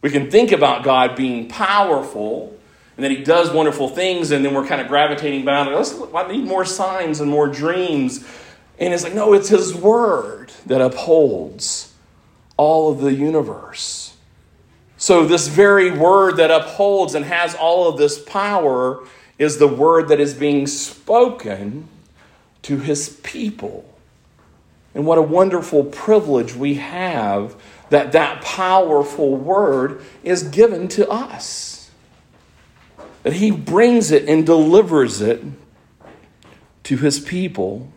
We 0.03 0.11
can 0.11 0.29
think 0.29 0.51
about 0.51 0.83
God 0.83 1.15
being 1.15 1.47
powerful 1.49 2.55
and 2.97 3.03
that 3.03 3.09
he 3.09 3.23
does 3.23 3.51
wonderful 3.51 3.89
things 3.89 4.29
and 4.29 4.45
then 4.45 4.53
we're 4.53 4.67
kind 4.67 4.79
of 4.79 4.87
gravitating 4.87 5.43
back. 5.43 5.67
Let's, 5.69 5.99
I 6.13 6.31
need 6.31 6.45
more 6.45 6.65
signs 6.65 7.19
and 7.19 7.31
more 7.31 7.47
dreams. 7.47 8.23
And 8.77 8.93
it's 8.93 9.03
like, 9.03 9.15
no, 9.15 9.33
it's 9.33 9.49
his 9.49 9.73
word 9.73 10.51
that 10.67 10.81
upholds 10.81 11.95
all 12.57 12.91
of 12.91 12.99
the 12.99 13.13
universe. 13.13 14.15
So, 14.97 15.25
this 15.25 15.47
very 15.47 15.91
word 15.91 16.37
that 16.37 16.49
upholds 16.49 17.13
and 17.13 17.23
has 17.23 17.53
all 17.53 17.87
of 17.87 17.97
this 17.97 18.19
power 18.19 19.03
is 19.37 19.59
the 19.59 19.67
word 19.67 20.07
that 20.09 20.19
is 20.19 20.33
being 20.33 20.65
spoken 20.65 21.87
to 22.63 22.79
his 22.79 23.09
people. 23.21 23.85
And 24.95 25.05
what 25.05 25.19
a 25.19 25.21
wonderful 25.21 25.83
privilege 25.83 26.55
we 26.55 26.75
have 26.75 27.55
that 27.89 28.13
that 28.13 28.41
powerful 28.41 29.35
word 29.35 30.01
is 30.23 30.43
given 30.43 30.87
to 30.89 31.07
us. 31.07 31.91
That 33.23 33.33
he 33.33 33.51
brings 33.51 34.11
it 34.11 34.27
and 34.27 34.45
delivers 34.45 35.21
it 35.21 35.43
to 36.83 36.97
his 36.97 37.19
people. 37.19 37.91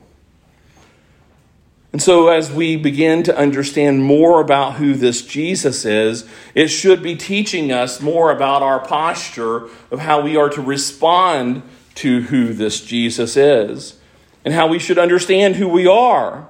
And 1.92 2.00
so, 2.00 2.28
as 2.28 2.52
we 2.52 2.76
begin 2.76 3.24
to 3.24 3.36
understand 3.36 4.04
more 4.04 4.40
about 4.40 4.74
who 4.74 4.94
this 4.94 5.26
Jesus 5.26 5.84
is, 5.84 6.24
it 6.54 6.68
should 6.68 7.02
be 7.02 7.16
teaching 7.16 7.72
us 7.72 8.00
more 8.00 8.30
about 8.30 8.62
our 8.62 8.78
posture 8.78 9.68
of 9.90 9.98
how 9.98 10.20
we 10.20 10.36
are 10.36 10.48
to 10.50 10.62
respond 10.62 11.62
to 11.96 12.22
who 12.22 12.52
this 12.52 12.80
Jesus 12.80 13.36
is 13.36 13.98
and 14.44 14.54
how 14.54 14.68
we 14.68 14.78
should 14.78 14.98
understand 14.98 15.56
who 15.56 15.68
we 15.68 15.86
are. 15.86 16.48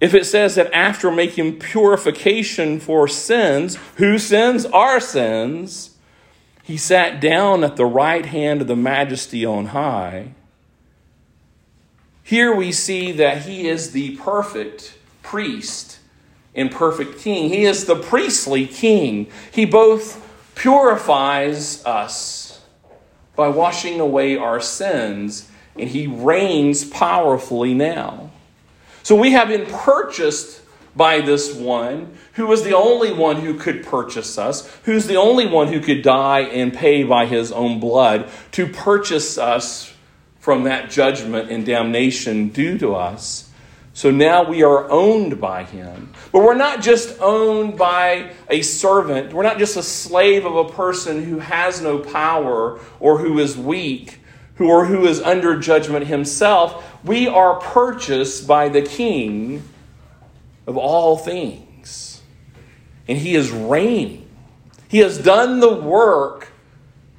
If 0.00 0.14
it 0.14 0.24
says 0.24 0.54
that 0.54 0.72
after 0.72 1.10
making 1.10 1.58
purification 1.58 2.80
for 2.80 3.06
sins, 3.06 3.76
whose 3.96 4.24
sins? 4.24 4.64
Our 4.66 5.00
sins, 5.00 5.96
he 6.62 6.78
sat 6.78 7.20
down 7.20 7.62
at 7.62 7.76
the 7.76 7.84
right 7.84 8.24
hand 8.24 8.62
of 8.62 8.68
the 8.68 8.74
majesty 8.74 9.44
on 9.44 9.66
high 9.66 10.32
here 12.22 12.54
we 12.54 12.72
see 12.72 13.12
that 13.12 13.42
he 13.42 13.68
is 13.68 13.92
the 13.92 14.16
perfect 14.16 14.96
priest 15.22 15.98
and 16.54 16.70
perfect 16.70 17.18
king. 17.18 17.48
He 17.48 17.64
is 17.64 17.86
the 17.86 17.96
priestly 17.96 18.66
king. 18.66 19.28
He 19.50 19.64
both 19.64 20.18
purifies 20.54 21.84
us 21.84 22.60
by 23.34 23.48
washing 23.48 23.98
away 23.98 24.36
our 24.36 24.60
sins, 24.60 25.50
and 25.76 25.88
he 25.88 26.06
reigns 26.06 26.84
powerfully 26.84 27.74
now. 27.74 28.30
So 29.02 29.16
we 29.16 29.32
have 29.32 29.48
been 29.48 29.66
purchased 29.66 30.60
by 30.94 31.22
this 31.22 31.54
one 31.54 32.16
who 32.34 32.46
was 32.46 32.62
the 32.62 32.76
only 32.76 33.12
one 33.12 33.36
who 33.36 33.58
could 33.58 33.84
purchase 33.84 34.38
us, 34.38 34.70
who's 34.84 35.06
the 35.06 35.16
only 35.16 35.46
one 35.46 35.68
who 35.68 35.80
could 35.80 36.02
die 36.02 36.40
and 36.40 36.72
pay 36.72 37.02
by 37.02 37.26
his 37.26 37.50
own 37.50 37.80
blood 37.80 38.30
to 38.52 38.66
purchase 38.66 39.38
us 39.38 39.91
from 40.42 40.64
that 40.64 40.90
judgment 40.90 41.50
and 41.50 41.64
damnation 41.64 42.48
due 42.48 42.76
to 42.76 42.94
us. 42.94 43.48
So 43.94 44.10
now 44.10 44.42
we 44.42 44.62
are 44.62 44.90
owned 44.90 45.40
by 45.40 45.62
him. 45.64 46.12
But 46.32 46.42
we're 46.42 46.54
not 46.54 46.82
just 46.82 47.20
owned 47.20 47.78
by 47.78 48.32
a 48.50 48.60
servant. 48.62 49.32
We're 49.32 49.44
not 49.44 49.58
just 49.58 49.76
a 49.76 49.82
slave 49.82 50.44
of 50.44 50.56
a 50.56 50.68
person 50.68 51.22
who 51.24 51.38
has 51.38 51.80
no 51.80 52.00
power 52.00 52.80
or 53.00 53.18
who 53.18 53.38
is 53.38 53.56
weak 53.56 54.18
who 54.56 54.68
or 54.68 54.84
who 54.84 55.06
is 55.06 55.20
under 55.20 55.58
judgment 55.58 56.06
himself. 56.06 56.84
We 57.04 57.28
are 57.28 57.60
purchased 57.60 58.46
by 58.46 58.68
the 58.68 58.82
king 58.82 59.62
of 60.66 60.76
all 60.76 61.16
things. 61.16 62.20
And 63.08 63.18
he 63.18 63.34
is 63.34 63.50
reigning. 63.50 64.28
He 64.88 64.98
has 64.98 65.18
done 65.18 65.60
the 65.60 65.72
work 65.72 66.48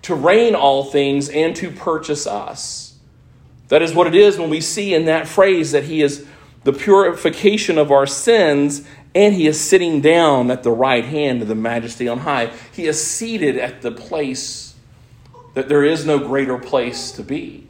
to 0.04 0.16
reign 0.16 0.56
all 0.56 0.86
things 0.86 1.30
and 1.30 1.56
to 1.56 1.72
purchase 1.72 2.28
us. 2.28 2.83
That 3.70 3.82
is 3.82 3.94
what 3.94 4.08
it 4.08 4.16
is 4.16 4.38
when 4.38 4.50
we 4.50 4.62
see 4.62 4.94
in 4.94 5.06
that 5.06 5.28
phrase 5.28 5.72
that 5.72 5.86
He 5.86 6.02
is 6.02 6.26
the 6.64 6.74
purification 6.74 7.78
of 7.78 7.92
our 7.92 8.06
sins 8.06 8.88
and 9.16 9.34
He 9.34 9.48
is 9.48 9.60
sitting 9.60 10.02
down 10.02 10.52
at 10.52 10.64
the 10.64 10.72
right 10.72 11.06
hand 11.06 11.42
of 11.42 11.48
the 11.48 11.56
majesty 11.56 12.08
on 12.08 12.20
high. 12.20 12.52
He 12.72 12.86
is 12.86 13.06
seated 13.06 13.58
at 13.58 13.82
the 13.82 13.92
place 13.92 14.76
that 15.54 15.70
there 15.70 15.84
is 15.84 16.06
no 16.06 16.20
greater 16.20 16.58
place 16.58 17.12
to 17.14 17.24
be. 17.24 17.68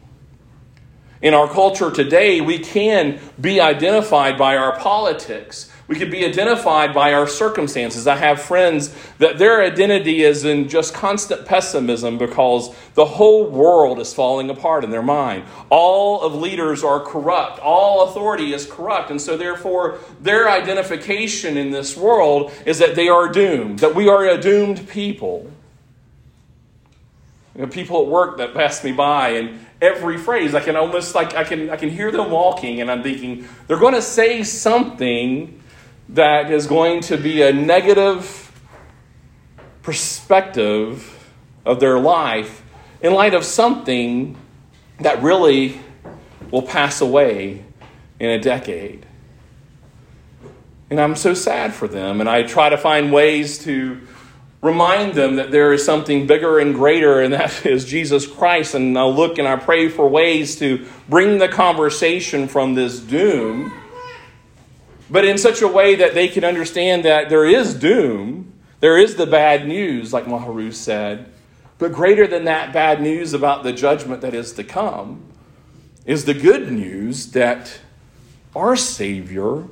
In 1.21 1.33
our 1.33 1.47
culture 1.47 1.89
today, 1.89 2.41
we 2.41 2.59
can 2.59 3.19
be 3.39 3.61
identified 3.61 4.37
by 4.37 4.57
our 4.57 4.77
politics. 4.77 5.71
We 5.93 5.99
could 5.99 6.09
be 6.09 6.25
identified 6.25 6.91
by 6.91 7.13
our 7.13 7.27
circumstances. 7.27 8.07
I 8.07 8.15
have 8.15 8.41
friends 8.41 8.95
that 9.19 9.37
their 9.37 9.61
identity 9.61 10.23
is 10.23 10.43
in 10.43 10.67
just 10.67 10.91
constant 10.91 11.45
pessimism 11.45 12.17
because 12.17 12.75
the 12.95 13.05
whole 13.05 13.47
world 13.47 13.99
is 13.99 14.11
falling 14.11 14.49
apart 14.49 14.83
in 14.83 14.89
their 14.89 15.03
mind. 15.03 15.43
All 15.69 16.21
of 16.21 16.33
leaders 16.33 16.83
are 16.83 16.99
corrupt, 16.99 17.59
all 17.59 18.09
authority 18.09 18.55
is 18.55 18.65
corrupt. 18.65 19.11
And 19.11 19.21
so, 19.21 19.37
therefore, 19.37 19.99
their 20.19 20.49
identification 20.49 21.57
in 21.57 21.69
this 21.69 21.95
world 21.95 22.51
is 22.65 22.79
that 22.79 22.95
they 22.95 23.07
are 23.07 23.31
doomed, 23.31 23.77
that 23.77 23.93
we 23.93 24.09
are 24.09 24.25
a 24.25 24.41
doomed 24.41 24.89
people. 24.89 25.51
You 27.55 27.61
know, 27.61 27.67
people 27.67 28.01
at 28.01 28.07
work 28.07 28.37
that 28.37 28.55
pass 28.55 28.83
me 28.83 28.93
by 28.93 29.29
and 29.29 29.59
every 29.79 30.17
phrase 30.17 30.55
i 30.55 30.61
can 30.61 30.77
almost 30.77 31.13
like 31.13 31.35
i 31.35 31.43
can 31.43 31.69
i 31.69 31.75
can 31.75 31.89
hear 31.89 32.09
them 32.09 32.31
walking 32.31 32.79
and 32.79 32.89
i'm 32.89 33.03
thinking 33.03 33.45
they're 33.67 33.77
going 33.77 33.93
to 33.93 34.01
say 34.01 34.41
something 34.41 35.61
that 36.13 36.51
is 36.51 36.67
going 36.67 37.01
to 37.01 37.17
be 37.17 37.41
a 37.41 37.51
negative 37.51 38.39
perspective 39.81 41.31
of 41.65 41.79
their 41.79 41.99
life 41.99 42.63
in 43.01 43.13
light 43.13 43.33
of 43.33 43.43
something 43.43 44.37
that 44.99 45.21
really 45.21 45.79
will 46.51 46.61
pass 46.61 47.01
away 47.01 47.65
in 48.19 48.29
a 48.29 48.39
decade. 48.39 49.05
And 50.89 51.01
I'm 51.01 51.15
so 51.15 51.33
sad 51.33 51.73
for 51.73 51.87
them. 51.87 52.21
And 52.21 52.29
I 52.29 52.43
try 52.43 52.69
to 52.69 52.77
find 52.77 53.11
ways 53.11 53.57
to 53.65 53.99
remind 54.61 55.15
them 55.15 55.37
that 55.37 55.51
there 55.51 55.73
is 55.73 55.83
something 55.83 56.27
bigger 56.27 56.59
and 56.59 56.75
greater, 56.75 57.21
and 57.21 57.33
that 57.33 57.65
is 57.65 57.83
Jesus 57.83 58.27
Christ. 58.27 58.75
And 58.75 58.97
I 58.97 59.03
look 59.03 59.39
and 59.39 59.47
I 59.47 59.55
pray 59.55 59.89
for 59.89 60.07
ways 60.07 60.57
to 60.59 60.85
bring 61.09 61.39
the 61.39 61.49
conversation 61.49 62.47
from 62.47 62.75
this 62.75 62.99
doom, 62.99 63.73
but 65.13 65.25
in 65.25 65.37
such 65.37 65.61
a 65.61 65.67
way 65.67 65.93
that 65.93 66.15
they 66.15 66.27
can 66.27 66.43
understand 66.43 67.05
that 67.05 67.29
there 67.29 67.45
is 67.45 67.75
doom, 67.75 68.51
there 68.79 68.97
is 68.97 69.15
the 69.15 69.27
bad 69.27 69.67
news, 69.67 70.11
like 70.11 70.25
Maharu 70.25 70.73
said. 70.73 71.31
But 71.77 71.93
greater 71.93 72.25
than 72.25 72.45
that 72.45 72.73
bad 72.73 72.99
news 72.99 73.31
about 73.31 73.61
the 73.61 73.73
judgment 73.73 74.21
that 74.21 74.33
is 74.33 74.53
to 74.53 74.63
come 74.63 75.23
is 76.03 76.25
the 76.25 76.33
good 76.33 76.71
news 76.71 77.27
that 77.33 77.79
our 78.55 78.75
Savior 78.75 79.65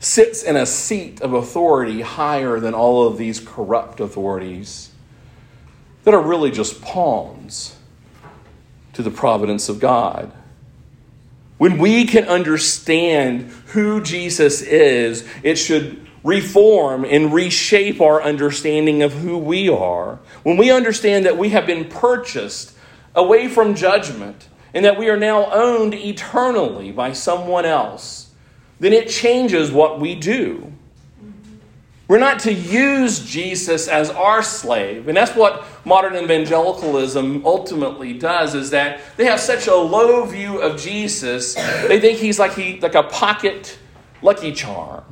sits 0.00 0.42
in 0.42 0.56
a 0.56 0.66
seat 0.66 1.20
of 1.20 1.32
authority 1.32 2.00
higher 2.00 2.58
than 2.58 2.74
all 2.74 3.06
of 3.06 3.18
these 3.18 3.38
corrupt 3.38 4.00
authorities 4.00 4.90
that 6.02 6.12
are 6.12 6.20
really 6.20 6.50
just 6.50 6.82
pawns 6.82 7.76
to 8.94 9.02
the 9.04 9.12
providence 9.12 9.68
of 9.68 9.78
God. 9.78 10.32
When 11.58 11.78
we 11.78 12.04
can 12.04 12.24
understand 12.24 13.50
who 13.66 14.00
Jesus 14.02 14.62
is, 14.62 15.28
it 15.42 15.56
should 15.56 16.06
reform 16.24 17.04
and 17.04 17.32
reshape 17.32 18.00
our 18.00 18.22
understanding 18.22 19.02
of 19.02 19.12
who 19.12 19.36
we 19.38 19.68
are. 19.68 20.18
When 20.42 20.56
we 20.56 20.70
understand 20.70 21.26
that 21.26 21.38
we 21.38 21.50
have 21.50 21.66
been 21.66 21.88
purchased 21.88 22.74
away 23.14 23.48
from 23.48 23.74
judgment 23.74 24.48
and 24.72 24.84
that 24.84 24.98
we 24.98 25.08
are 25.08 25.16
now 25.16 25.50
owned 25.52 25.94
eternally 25.94 26.92
by 26.92 27.12
someone 27.12 27.64
else 27.64 28.28
then 28.80 28.92
it 28.92 29.08
changes 29.08 29.72
what 29.72 30.00
we 30.00 30.14
do. 30.14 30.72
We're 32.08 32.18
not 32.18 32.40
to 32.40 32.52
use 32.52 33.20
Jesus 33.20 33.86
as 33.86 34.08
our 34.08 34.42
slave. 34.42 35.08
And 35.08 35.16
that's 35.16 35.36
what 35.36 35.64
modern 35.84 36.16
evangelicalism 36.16 37.44
ultimately 37.44 38.14
does 38.14 38.54
is 38.54 38.70
that 38.70 39.00
they 39.18 39.26
have 39.26 39.38
such 39.38 39.66
a 39.66 39.74
low 39.74 40.24
view 40.24 40.58
of 40.58 40.80
Jesus. 40.80 41.54
They 41.54 42.00
think 42.00 42.18
he's 42.18 42.38
like 42.38 42.54
he 42.54 42.80
like 42.80 42.94
a 42.94 43.02
pocket 43.02 43.78
lucky 44.22 44.52
charm 44.52 45.04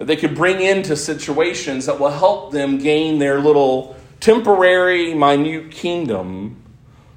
that 0.00 0.06
they 0.06 0.16
could 0.16 0.34
bring 0.34 0.60
into 0.60 0.96
situations 0.96 1.86
that 1.86 2.00
will 2.00 2.10
help 2.10 2.52
them 2.52 2.78
gain 2.78 3.18
their 3.18 3.38
little 3.38 3.94
temporary 4.18 5.12
minute 5.14 5.70
kingdom 5.70 6.62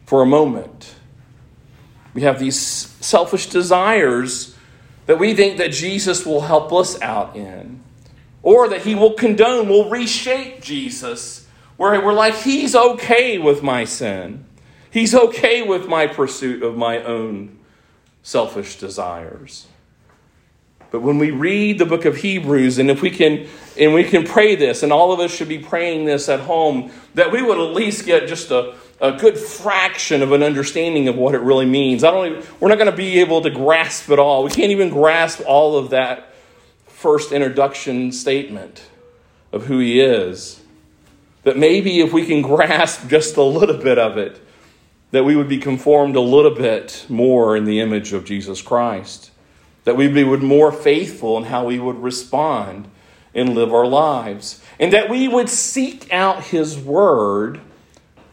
for 0.06 0.22
a 0.22 0.26
moment. 0.26 0.96
We 2.14 2.24
have 2.24 2.40
these 2.40 2.58
selfish 2.58 3.48
desires 3.48 4.58
that 5.06 5.18
we 5.18 5.34
think 5.34 5.58
that 5.58 5.72
Jesus 5.72 6.26
will 6.26 6.42
help 6.42 6.74
us 6.74 7.02
out 7.02 7.36
in, 7.36 7.82
or 8.44 8.68
that 8.68 8.82
he 8.82 8.94
will 8.94 9.14
condone, 9.14 9.70
will 9.70 9.90
reshape 9.90 10.62
Jesus, 10.62 11.48
where 11.78 12.00
we're 12.02 12.14
like, 12.14 12.36
he's 12.36 12.76
okay 12.76 13.40
with 13.40 13.64
my 13.64 13.86
sin. 13.86 14.46
He's 14.92 15.16
okay 15.16 15.64
with 15.64 15.88
my 15.88 16.06
pursuit 16.06 16.62
of 16.62 16.78
my 16.78 17.02
own 17.02 17.58
selfish 18.22 18.78
desires. 18.78 19.68
But 20.92 21.02
when 21.02 21.18
we 21.18 21.32
read 21.32 21.80
the 21.80 21.88
book 21.88 22.06
of 22.06 22.18
Hebrews, 22.18 22.78
and 22.78 22.92
if 22.92 23.02
we 23.02 23.10
can, 23.10 23.48
and 23.80 23.96
we 23.96 24.04
can 24.04 24.26
pray 24.26 24.56
this, 24.56 24.84
and 24.84 24.94
all 24.94 25.12
of 25.12 25.20
us 25.20 25.34
should 25.34 25.50
be 25.50 25.58
praying 25.58 26.06
this 26.06 26.30
at 26.30 26.42
home, 26.42 26.92
that 27.16 27.32
we 27.32 27.42
would 27.42 27.58
at 27.58 27.74
least 27.74 28.06
get 28.06 28.28
just 28.28 28.52
a, 28.52 28.76
a 29.02 29.14
good 29.14 29.36
fraction 29.36 30.22
of 30.22 30.34
an 30.34 30.44
understanding 30.44 31.08
of 31.08 31.16
what 31.16 31.34
it 31.34 31.42
really 31.42 31.66
means. 31.66 32.04
I 32.04 32.12
don't 32.12 32.28
even, 32.28 32.44
we're 32.60 32.70
not 32.70 32.78
going 32.78 32.92
to 32.92 32.96
be 32.96 33.20
able 33.22 33.42
to 33.42 33.50
grasp 33.50 34.12
it 34.12 34.20
all. 34.20 34.44
We 34.44 34.52
can't 34.52 34.72
even 34.72 34.90
grasp 34.90 35.42
all 35.48 35.78
of 35.78 35.90
that 35.90 36.33
first 37.04 37.34
introduction 37.34 38.14
statement 38.14 38.82
of 39.52 39.66
who 39.66 39.78
he 39.78 40.00
is. 40.00 40.62
That 41.44 41.58
maybe 41.58 42.00
if 42.00 42.14
we 42.14 42.26
can 42.26 42.42
grasp 42.54 43.10
just 43.10 43.36
a 43.36 43.44
little 43.44 43.76
bit 43.76 44.00
of 44.00 44.18
it, 44.18 44.40
that 45.12 45.26
we 45.26 45.36
would 45.36 45.50
be 45.50 45.58
conformed 45.58 46.16
a 46.16 46.22
little 46.22 46.56
bit 46.56 47.06
more 47.10 47.58
in 47.58 47.66
the 47.66 47.82
image 47.82 48.14
of 48.14 48.24
Jesus 48.24 48.62
Christ. 48.62 49.32
That 49.84 49.98
we 49.98 50.08
would 50.24 50.40
be 50.40 50.48
more 50.48 50.72
faithful 50.72 51.38
in 51.38 51.44
how 51.44 51.66
we 51.66 51.78
would 51.78 52.02
respond 52.02 52.90
and 53.36 53.54
live 53.54 53.74
our 53.74 53.86
lives. 53.86 54.64
And 54.80 54.94
that 54.94 55.10
we 55.10 55.28
would 55.28 55.50
seek 55.50 56.12
out 56.14 56.46
his 56.46 56.80
word 56.80 57.60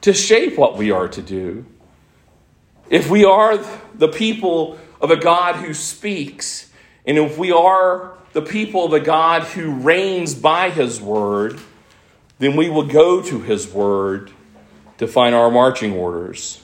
to 0.03 0.15
shape 0.15 0.57
what 0.57 0.77
we 0.77 0.93
are 0.93 1.09
to 1.09 1.21
do. 1.21 1.67
If 2.89 3.11
we 3.11 3.25
are 3.25 3.59
the 3.97 4.09
people 4.09 4.79
of 5.01 5.11
a 5.11 5.17
God 5.17 5.57
who 5.57 5.75
speaks, 5.75 6.71
and 7.05 7.19
if 7.19 7.37
we 7.37 7.51
are 7.51 8.15
the 8.33 8.43
people 8.43 8.85
of 8.85 8.93
a 8.93 9.01
God 9.01 9.43
who 9.43 9.73
reigns 9.73 10.35
by 10.35 10.71
his 10.71 11.01
word, 11.01 11.59
then 12.39 12.57
we 12.57 12.71
will 12.71 12.87
go 12.87 13.23
to 13.23 13.41
his 13.41 13.73
word 13.73 14.31
to 14.99 15.07
find 15.07 15.35
our 15.35 15.51
marching 15.51 15.93
orders 15.93 16.63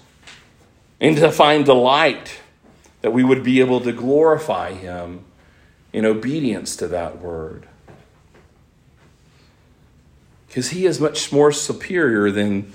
and 1.01 1.17
to 1.17 1.31
find 1.31 1.65
delight 1.65 2.41
that 3.03 3.11
we 3.11 3.25
would 3.25 3.43
be 3.43 3.61
able 3.61 3.81
to 3.81 3.93
glorify 3.93 4.73
him 4.73 5.25
in 5.93 6.05
obedience 6.05 6.77
to 6.77 6.89
that 6.89 7.21
word. 7.21 7.67
Because 10.47 10.71
he 10.71 10.87
is 10.87 11.01
much 11.01 11.33
more 11.33 11.53
superior 11.53 12.31
than 12.31 12.73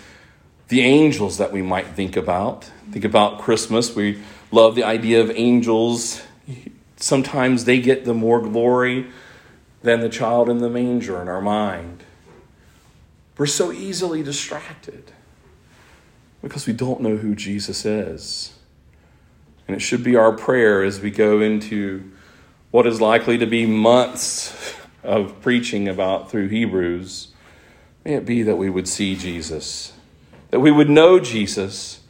the 0.67 0.81
angels 0.81 1.37
that 1.37 1.51
we 1.51 1.61
might 1.61 1.87
think 1.87 2.15
about. 2.15 2.69
Think 2.91 3.05
about 3.05 3.39
Christmas. 3.39 3.95
We 3.95 4.21
love 4.51 4.75
the 4.75 4.83
idea 4.83 5.21
of 5.21 5.31
angels. 5.31 6.21
Sometimes 7.01 7.65
they 7.65 7.81
get 7.81 8.05
the 8.05 8.13
more 8.13 8.41
glory 8.41 9.07
than 9.81 9.99
the 9.99 10.09
child 10.09 10.49
in 10.49 10.59
the 10.59 10.69
manger 10.69 11.21
in 11.21 11.27
our 11.27 11.41
mind. 11.41 12.03
We're 13.37 13.47
so 13.47 13.71
easily 13.71 14.23
distracted 14.23 15.11
because 16.41 16.67
we 16.67 16.73
don't 16.73 17.01
know 17.01 17.17
who 17.17 17.35
Jesus 17.35 17.85
is. 17.85 18.53
And 19.67 19.75
it 19.75 19.79
should 19.79 20.03
be 20.03 20.15
our 20.15 20.31
prayer 20.31 20.83
as 20.83 21.01
we 21.01 21.11
go 21.11 21.41
into 21.41 22.11
what 22.71 22.87
is 22.87 23.01
likely 23.01 23.37
to 23.37 23.45
be 23.45 23.65
months 23.65 24.75
of 25.03 25.41
preaching 25.41 25.87
about 25.87 26.31
through 26.31 26.47
Hebrews. 26.47 27.29
May 28.05 28.13
it 28.13 28.25
be 28.25 28.43
that 28.43 28.55
we 28.55 28.69
would 28.69 28.87
see 28.87 29.15
Jesus 29.15 29.93
that 30.51 30.59
we 30.59 30.69
would 30.69 30.89
know 30.89 31.19
Jesus. 31.19 32.00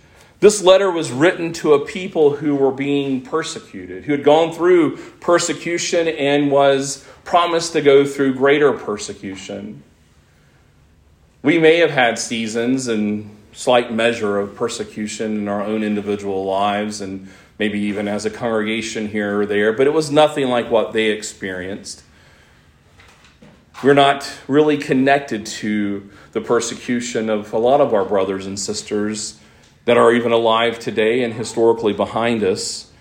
This 0.42 0.64
letter 0.64 0.90
was 0.90 1.12
written 1.12 1.54
to 1.54 1.76
a 1.76 1.86
people 1.86 2.38
who 2.38 2.56
were 2.56 2.72
being 2.72 3.22
persecuted, 3.22 4.06
who 4.06 4.12
had 4.12 4.24
gone 4.24 4.52
through 4.52 4.98
persecution 5.20 6.08
and 6.08 6.50
was 6.50 7.06
promised 7.24 7.74
to 7.74 7.82
go 7.82 8.04
through 8.04 8.34
greater 8.34 8.74
persecution. 8.74 9.84
We 11.44 11.60
may 11.60 11.78
have 11.78 11.92
had 11.92 12.18
seasons 12.18 12.88
and 12.88 13.38
slight 13.52 13.94
measure 13.94 14.40
of 14.40 14.56
persecution 14.56 15.38
in 15.38 15.48
our 15.48 15.62
own 15.62 15.84
individual 15.84 16.44
lives 16.44 17.02
and 17.02 17.30
maybe 17.60 17.80
even 17.80 18.08
as 18.08 18.26
a 18.26 18.32
congregation 18.32 19.10
here 19.10 19.42
or 19.42 19.46
there, 19.46 19.72
but 19.72 19.86
it 19.86 19.94
was 19.94 20.10
nothing 20.10 20.48
like 20.48 20.72
what 20.72 20.92
they 20.92 21.10
experienced. 21.12 22.02
We're 23.84 23.94
not 23.94 24.28
really 24.48 24.78
connected 24.78 25.46
to 25.46 26.10
the 26.32 26.42
persecution 26.42 27.30
of 27.30 27.54
a 27.54 27.60
lot 27.60 27.80
of 27.80 27.94
our 27.94 28.06
brothers 28.06 28.48
and 28.48 28.60
sisters 28.60 29.38
that 29.86 29.98
are 29.98 30.14
even 30.14 30.32
alive 30.32 30.80
today 30.80 31.24
and 31.24 31.34
historically 31.34 31.94
behind 31.94 32.44
us. 32.44 32.92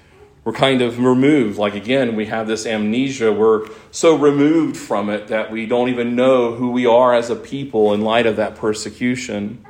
We're 0.44 0.52
kind 0.52 0.80
of 0.80 0.98
removed. 0.98 1.58
Like, 1.58 1.74
again, 1.74 2.16
we 2.16 2.26
have 2.26 2.46
this 2.46 2.64
amnesia. 2.64 3.32
We're 3.32 3.68
so 3.90 4.16
removed 4.16 4.76
from 4.76 5.10
it 5.10 5.28
that 5.28 5.50
we 5.50 5.66
don't 5.66 5.90
even 5.90 6.16
know 6.16 6.54
who 6.54 6.70
we 6.70 6.86
are 6.86 7.14
as 7.14 7.28
a 7.28 7.36
people 7.36 7.92
in 7.92 8.00
light 8.00 8.26
of 8.26 8.36
that 8.36 8.56
persecution. 8.56 9.64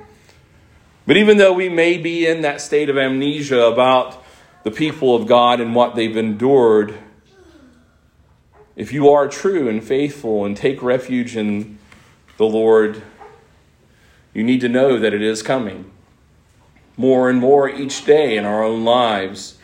But 1.07 1.17
even 1.17 1.39
though 1.39 1.53
we 1.53 1.69
may 1.69 1.99
be 1.99 2.27
in 2.27 2.43
that 2.43 2.61
state 2.61 2.89
of 2.89 2.97
amnesia 2.97 3.63
about 3.63 4.23
the 4.63 4.71
people 4.71 5.17
of 5.17 5.27
God 5.27 5.61
and 5.61 5.75
what 5.75 5.97
they've 5.97 6.17
endured, 6.17 6.97
if 8.77 8.93
you 8.93 9.11
are 9.11 9.27
true 9.27 9.69
and 9.69 9.83
faithful 9.83 10.45
and 10.45 10.57
take 10.57 10.83
refuge 10.83 11.37
in 11.37 11.79
the 12.37 12.47
Lord, 12.47 13.03
you 14.33 14.45
need 14.45 14.61
to 14.61 14.69
know 14.69 15.01
that 15.01 15.13
it 15.13 15.21
is 15.21 15.43
coming 15.43 15.91
more 17.01 17.31
and 17.31 17.41
more 17.41 17.67
each 17.67 18.05
day 18.05 18.37
in 18.37 18.45
our 18.45 18.63
own 18.63 18.85
lives. 18.85 19.57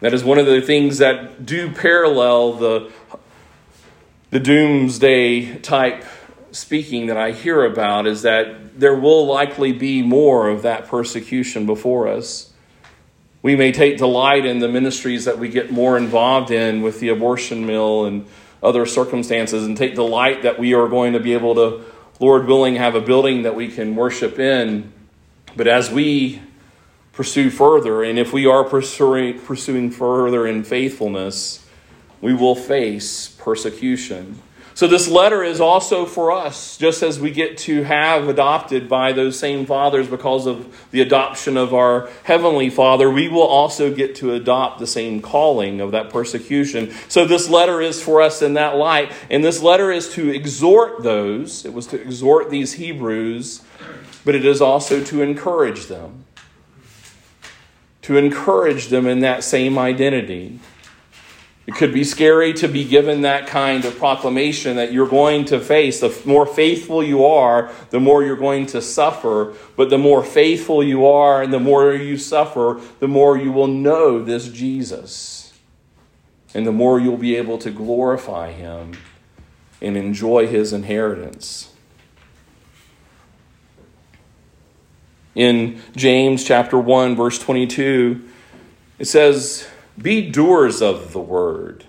That 0.00 0.12
is 0.12 0.24
one 0.24 0.38
of 0.38 0.46
the 0.46 0.60
things 0.60 0.98
that 0.98 1.46
do 1.46 1.70
parallel 1.70 2.54
the, 2.54 2.92
the 4.30 4.40
doomsday 4.40 5.58
type 5.58 6.04
speaking 6.50 7.06
that 7.06 7.16
I 7.16 7.30
hear 7.30 7.64
about 7.64 8.08
is 8.08 8.22
that 8.22 8.80
there 8.80 8.96
will 8.96 9.26
likely 9.26 9.72
be 9.72 10.02
more 10.02 10.48
of 10.48 10.62
that 10.62 10.88
persecution 10.88 11.66
before 11.66 12.08
us. 12.08 12.52
We 13.42 13.54
may 13.54 13.70
take 13.70 13.98
delight 13.98 14.44
in 14.44 14.58
the 14.58 14.68
ministries 14.68 15.24
that 15.24 15.38
we 15.38 15.48
get 15.48 15.70
more 15.70 15.96
involved 15.96 16.50
in 16.50 16.82
with 16.82 16.98
the 16.98 17.10
abortion 17.10 17.64
mill 17.64 18.06
and 18.06 18.26
other 18.60 18.86
circumstances 18.86 19.64
and 19.64 19.76
take 19.76 19.94
delight 19.94 20.42
that 20.42 20.58
we 20.58 20.74
are 20.74 20.88
going 20.88 21.12
to 21.12 21.20
be 21.20 21.32
able 21.32 21.54
to 21.54 21.84
Lord 22.18 22.46
willing, 22.46 22.74
have 22.74 22.96
a 22.96 23.00
building 23.00 23.42
that 23.42 23.54
we 23.54 23.68
can 23.68 23.94
worship 23.94 24.40
in. 24.40 24.92
But 25.54 25.68
as 25.68 25.90
we 25.90 26.40
pursue 27.16 27.48
further, 27.48 28.02
and 28.02 28.18
if 28.18 28.30
we 28.30 28.46
are 28.46 28.62
pursuing, 28.62 29.40
pursuing 29.40 29.90
further 29.90 30.46
in 30.46 30.62
faithfulness, 30.62 31.66
we 32.20 32.34
will 32.34 32.54
face 32.54 33.28
persecution. 33.38 34.38
So, 34.74 34.86
this 34.86 35.08
letter 35.08 35.42
is 35.42 35.58
also 35.58 36.04
for 36.04 36.30
us, 36.30 36.76
just 36.76 37.02
as 37.02 37.18
we 37.18 37.30
get 37.30 37.56
to 37.58 37.84
have 37.84 38.28
adopted 38.28 38.90
by 38.90 39.14
those 39.14 39.38
same 39.38 39.64
fathers 39.64 40.06
because 40.06 40.46
of 40.46 40.86
the 40.90 41.00
adoption 41.00 41.56
of 41.56 41.72
our 41.72 42.10
Heavenly 42.24 42.68
Father, 42.68 43.08
we 43.08 43.28
will 43.28 43.46
also 43.46 43.94
get 43.94 44.16
to 44.16 44.34
adopt 44.34 44.78
the 44.78 44.86
same 44.86 45.22
calling 45.22 45.80
of 45.80 45.92
that 45.92 46.10
persecution. 46.10 46.92
So, 47.08 47.24
this 47.24 47.48
letter 47.48 47.80
is 47.80 48.02
for 48.02 48.20
us 48.20 48.42
in 48.42 48.52
that 48.54 48.76
light. 48.76 49.10
And 49.30 49.42
this 49.42 49.62
letter 49.62 49.90
is 49.90 50.12
to 50.12 50.28
exhort 50.28 51.02
those, 51.02 51.64
it 51.64 51.72
was 51.72 51.86
to 51.86 51.98
exhort 51.98 52.50
these 52.50 52.74
Hebrews, 52.74 53.62
but 54.26 54.34
it 54.34 54.44
is 54.44 54.60
also 54.60 55.02
to 55.04 55.22
encourage 55.22 55.86
them. 55.86 56.25
To 58.06 58.16
encourage 58.16 58.86
them 58.86 59.06
in 59.06 59.20
that 59.20 59.42
same 59.42 59.78
identity. 59.78 60.60
It 61.66 61.74
could 61.74 61.92
be 61.92 62.04
scary 62.04 62.52
to 62.54 62.68
be 62.68 62.84
given 62.84 63.22
that 63.22 63.48
kind 63.48 63.84
of 63.84 63.98
proclamation 63.98 64.76
that 64.76 64.92
you're 64.92 65.08
going 65.08 65.46
to 65.46 65.58
face. 65.58 65.98
The 65.98 66.16
more 66.24 66.46
faithful 66.46 67.02
you 67.02 67.26
are, 67.26 67.72
the 67.90 67.98
more 67.98 68.22
you're 68.22 68.36
going 68.36 68.66
to 68.66 68.80
suffer. 68.80 69.54
But 69.74 69.90
the 69.90 69.98
more 69.98 70.22
faithful 70.22 70.84
you 70.84 71.04
are 71.06 71.42
and 71.42 71.52
the 71.52 71.58
more 71.58 71.92
you 71.94 72.16
suffer, 72.16 72.80
the 73.00 73.08
more 73.08 73.36
you 73.36 73.50
will 73.50 73.66
know 73.66 74.22
this 74.22 74.48
Jesus. 74.48 75.52
And 76.54 76.64
the 76.64 76.70
more 76.72 77.00
you'll 77.00 77.16
be 77.16 77.34
able 77.34 77.58
to 77.58 77.72
glorify 77.72 78.52
him 78.52 78.92
and 79.82 79.96
enjoy 79.96 80.46
his 80.46 80.72
inheritance. 80.72 81.72
In 85.36 85.82
James 85.94 86.42
chapter 86.42 86.78
1 86.78 87.14
verse 87.14 87.38
22, 87.38 88.26
it 88.98 89.04
says, 89.04 89.68
be 90.00 90.30
doers 90.30 90.80
of 90.80 91.12
the 91.12 91.20
word, 91.20 91.84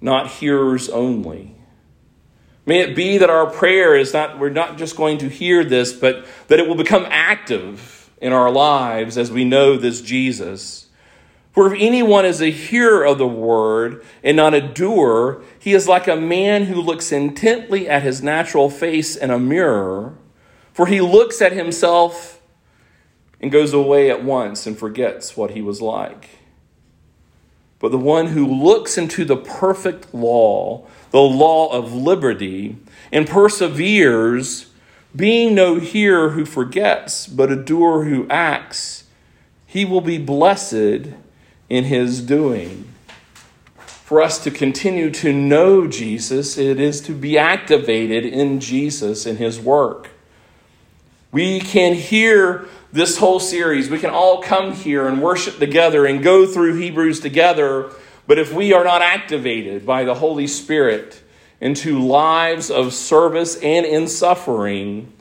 not 0.00 0.26
hearers 0.26 0.88
only. 0.88 1.54
May 2.66 2.80
it 2.80 2.96
be 2.96 3.16
that 3.18 3.30
our 3.30 3.46
prayer 3.46 3.96
is 3.96 4.12
not, 4.12 4.40
we're 4.40 4.50
not 4.50 4.76
just 4.76 4.96
going 4.96 5.18
to 5.18 5.28
hear 5.28 5.64
this, 5.64 5.92
but 5.92 6.26
that 6.48 6.58
it 6.58 6.66
will 6.66 6.74
become 6.74 7.06
active 7.08 8.10
in 8.20 8.32
our 8.32 8.50
lives 8.50 9.16
as 9.16 9.30
we 9.30 9.44
know 9.44 9.76
this 9.76 10.00
Jesus. 10.00 10.88
For 11.52 11.72
if 11.72 11.80
anyone 11.80 12.24
is 12.24 12.42
a 12.42 12.50
hearer 12.50 13.04
of 13.04 13.18
the 13.18 13.26
word 13.26 14.04
and 14.24 14.36
not 14.36 14.52
a 14.52 14.60
doer, 14.60 15.42
he 15.60 15.74
is 15.74 15.86
like 15.86 16.08
a 16.08 16.16
man 16.16 16.64
who 16.64 16.80
looks 16.80 17.12
intently 17.12 17.88
at 17.88 18.02
his 18.02 18.20
natural 18.20 18.68
face 18.68 19.14
in 19.14 19.30
a 19.30 19.38
mirror. 19.38 20.16
For 20.76 20.86
he 20.86 21.00
looks 21.00 21.42
at 21.42 21.52
himself 21.52 22.40
and 23.40 23.50
goes 23.50 23.72
away 23.72 24.10
at 24.10 24.22
once 24.22 24.66
and 24.66 24.78
forgets 24.78 25.36
what 25.36 25.50
he 25.50 25.62
was 25.62 25.82
like 25.82 26.28
but 27.78 27.90
the 27.90 27.98
one 27.98 28.28
who 28.28 28.46
looks 28.46 28.96
into 28.96 29.24
the 29.24 29.36
perfect 29.36 30.14
law, 30.14 30.86
the 31.10 31.20
law 31.20 31.70
of 31.72 31.92
liberty, 31.92 32.76
and 33.12 33.28
perseveres, 33.28 34.70
being 35.14 35.54
no 35.54 35.78
hearer 35.78 36.30
who 36.30 36.44
forgets, 36.44 37.26
but 37.26 37.52
a 37.52 37.56
doer 37.56 38.04
who 38.04 38.26
acts, 38.28 39.04
he 39.66 39.84
will 39.84 40.00
be 40.00 40.18
blessed 40.18 41.12
in 41.68 41.84
his 41.84 42.20
doing. 42.22 42.92
For 43.76 44.22
us 44.22 44.42
to 44.44 44.50
continue 44.50 45.10
to 45.10 45.32
know 45.32 45.86
Jesus, 45.86 46.56
it 46.56 46.78
is 46.78 47.00
to 47.02 47.12
be 47.12 47.36
activated 47.36 48.24
in 48.24 48.60
Jesus 48.60 49.26
and 49.26 49.38
his 49.38 49.60
work. 49.60 50.10
We 51.32 51.60
can 51.60 51.94
hear 51.94 52.66
this 52.92 53.18
whole 53.18 53.40
series. 53.40 53.90
We 53.90 53.98
can 53.98 54.10
all 54.10 54.42
come 54.42 54.72
here 54.72 55.06
and 55.06 55.20
worship 55.20 55.58
together 55.58 56.06
and 56.06 56.22
go 56.22 56.46
through 56.46 56.76
Hebrews 56.76 57.20
together, 57.20 57.90
but 58.26 58.38
if 58.38 58.52
we 58.52 58.72
are 58.72 58.84
not 58.84 59.02
activated 59.02 59.84
by 59.84 60.04
the 60.04 60.14
Holy 60.14 60.46
Spirit 60.46 61.22
into 61.60 61.98
lives 61.98 62.70
of 62.70 62.92
service 62.92 63.56
and 63.56 63.84
in 63.86 64.08
suffering, 64.08 65.12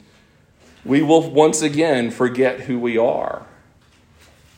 we 0.84 1.02
will 1.02 1.30
once 1.30 1.62
again 1.62 2.12
forget 2.12 2.62
who 2.62 2.80
we 2.80 2.98
are. 2.98 3.46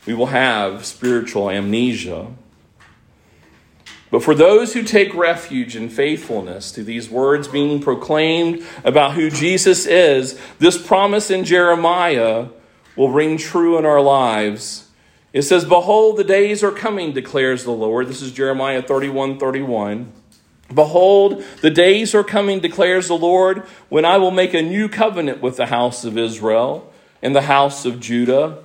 We 0.06 0.14
will 0.14 0.26
have 0.26 0.84
spiritual 0.84 1.50
amnesia. 1.50 2.28
But 4.10 4.22
for 4.22 4.34
those 4.34 4.72
who 4.72 4.82
take 4.82 5.14
refuge 5.14 5.76
in 5.76 5.90
faithfulness 5.90 6.72
to 6.72 6.82
these 6.82 7.10
words 7.10 7.46
being 7.46 7.80
proclaimed 7.80 8.64
about 8.84 9.12
who 9.12 9.30
Jesus 9.30 9.86
is, 9.86 10.40
this 10.58 10.80
promise 10.80 11.30
in 11.30 11.44
Jeremiah 11.44 12.48
will 12.96 13.10
ring 13.10 13.36
true 13.36 13.78
in 13.78 13.84
our 13.84 14.00
lives. 14.00 14.88
It 15.32 15.42
says, 15.42 15.64
Behold, 15.64 16.16
the 16.16 16.24
days 16.24 16.64
are 16.64 16.72
coming, 16.72 17.12
declares 17.12 17.64
the 17.64 17.70
Lord. 17.70 18.08
This 18.08 18.22
is 18.22 18.32
Jeremiah 18.32 18.82
31 18.82 19.38
31. 19.38 20.12
Behold, 20.74 21.42
the 21.62 21.70
days 21.70 22.14
are 22.14 22.24
coming, 22.24 22.60
declares 22.60 23.08
the 23.08 23.16
Lord, 23.16 23.60
when 23.88 24.04
I 24.04 24.18
will 24.18 24.30
make 24.30 24.52
a 24.52 24.62
new 24.62 24.88
covenant 24.88 25.40
with 25.40 25.56
the 25.56 25.66
house 25.66 26.04
of 26.04 26.18
Israel 26.18 26.92
and 27.22 27.34
the 27.34 27.42
house 27.42 27.84
of 27.84 28.00
Judah. 28.00 28.64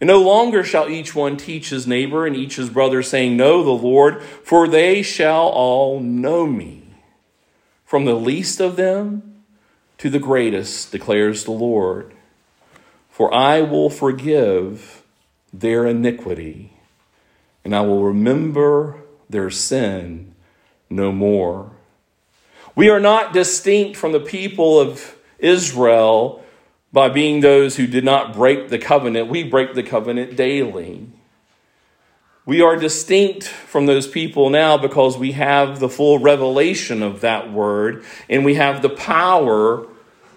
And 0.00 0.08
no 0.08 0.22
longer 0.22 0.64
shall 0.64 0.88
each 0.88 1.14
one 1.14 1.36
teach 1.36 1.68
his 1.68 1.86
neighbor 1.86 2.26
and 2.26 2.34
each 2.34 2.56
his 2.56 2.70
brother, 2.70 3.02
saying, 3.02 3.36
Know 3.36 3.62
the 3.62 3.70
Lord, 3.70 4.22
for 4.22 4.66
they 4.66 5.02
shall 5.02 5.48
all 5.48 6.00
know 6.00 6.46
me, 6.46 6.84
from 7.84 8.06
the 8.06 8.14
least 8.14 8.60
of 8.60 8.76
them 8.76 9.42
to 9.98 10.08
the 10.08 10.18
greatest, 10.18 10.90
declares 10.90 11.44
the 11.44 11.50
Lord. 11.50 12.14
For 13.10 13.32
I 13.34 13.60
will 13.60 13.90
forgive 13.90 15.02
their 15.52 15.86
iniquity, 15.86 16.72
and 17.62 17.76
I 17.76 17.82
will 17.82 18.02
remember 18.02 18.96
their 19.28 19.50
sin 19.50 20.34
no 20.88 21.12
more. 21.12 21.72
We 22.74 22.88
are 22.88 23.00
not 23.00 23.34
distinct 23.34 23.98
from 23.98 24.12
the 24.12 24.20
people 24.20 24.80
of 24.80 25.16
Israel 25.38 26.39
by 26.92 27.08
being 27.08 27.40
those 27.40 27.76
who 27.76 27.86
did 27.86 28.04
not 28.04 28.32
break 28.32 28.68
the 28.68 28.78
covenant. 28.78 29.28
We 29.28 29.44
break 29.44 29.74
the 29.74 29.82
covenant 29.82 30.36
daily. 30.36 31.06
We 32.46 32.62
are 32.62 32.76
distinct 32.76 33.44
from 33.44 33.86
those 33.86 34.08
people 34.08 34.50
now 34.50 34.76
because 34.76 35.16
we 35.16 35.32
have 35.32 35.78
the 35.78 35.88
full 35.88 36.18
revelation 36.18 37.02
of 37.02 37.20
that 37.20 37.52
word 37.52 38.04
and 38.28 38.44
we 38.44 38.54
have 38.54 38.82
the 38.82 38.88
power 38.88 39.86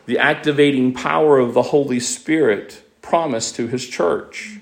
the 0.06 0.18
activating 0.18 0.94
power 0.94 1.40
of 1.40 1.54
the 1.54 1.62
Holy 1.62 2.00
Spirit 2.00 2.84
promised 3.02 3.56
to 3.56 3.68
his 3.68 3.88
church. 3.88 4.58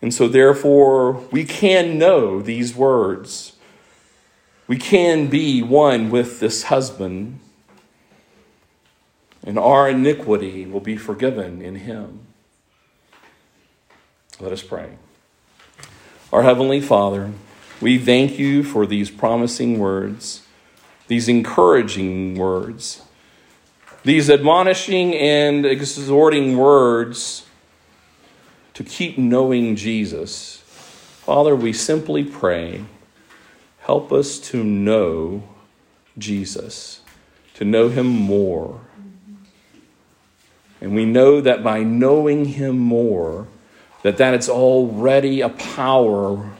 And 0.00 0.12
so, 0.12 0.28
therefore, 0.28 1.12
we 1.30 1.44
can 1.44 1.98
know 1.98 2.40
these 2.40 2.74
words. 2.74 3.56
We 4.66 4.76
can 4.76 5.28
be 5.28 5.62
one 5.62 6.10
with 6.10 6.40
this 6.40 6.64
husband, 6.64 7.38
and 9.44 9.58
our 9.58 9.88
iniquity 9.88 10.66
will 10.66 10.80
be 10.80 10.96
forgiven 10.96 11.62
in 11.62 11.76
him. 11.76 12.20
Let 14.40 14.52
us 14.52 14.62
pray. 14.62 14.96
Our 16.32 16.42
Heavenly 16.42 16.80
Father, 16.80 17.32
we 17.80 17.98
thank 17.98 18.38
you 18.38 18.62
for 18.62 18.86
these 18.86 19.10
promising 19.10 19.78
words, 19.78 20.46
these 21.08 21.28
encouraging 21.28 22.36
words 22.36 23.02
these 24.04 24.28
admonishing 24.28 25.14
and 25.14 25.64
exhorting 25.64 26.56
words 26.56 27.46
to 28.74 28.82
keep 28.82 29.16
knowing 29.16 29.76
Jesus. 29.76 30.56
Father, 31.24 31.54
we 31.54 31.72
simply 31.72 32.24
pray, 32.24 32.84
help 33.80 34.10
us 34.12 34.38
to 34.40 34.64
know 34.64 35.48
Jesus, 36.18 37.00
to 37.54 37.64
know 37.64 37.90
him 37.90 38.06
more. 38.06 38.80
And 40.82 40.96
we 40.96 41.04
know 41.04 41.40
that 41.40 41.62
by 41.62 41.84
knowing 41.84 42.44
him 42.44 42.76
more, 42.76 43.46
that 44.02 44.16
that 44.16 44.34
it's 44.34 44.48
already 44.48 45.40
a 45.40 45.48
power 45.48 46.50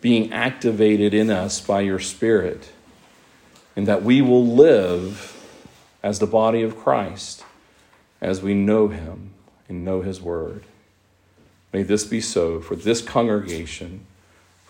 being 0.00 0.32
activated 0.32 1.12
in 1.12 1.28
us 1.28 1.60
by 1.60 1.82
your 1.82 1.98
spirit 1.98 2.72
and 3.76 3.86
that 3.86 4.02
we 4.02 4.22
will 4.22 4.46
live 4.46 5.36
as 6.02 6.20
the 6.20 6.26
body 6.26 6.62
of 6.62 6.78
Christ 6.78 7.44
as 8.22 8.40
we 8.40 8.54
know 8.54 8.88
him 8.88 9.34
and 9.68 9.84
know 9.84 10.00
his 10.00 10.22
word. 10.22 10.64
May 11.70 11.82
this 11.82 12.04
be 12.04 12.22
so 12.22 12.60
for 12.60 12.76
this 12.76 13.02
congregation, 13.02 14.06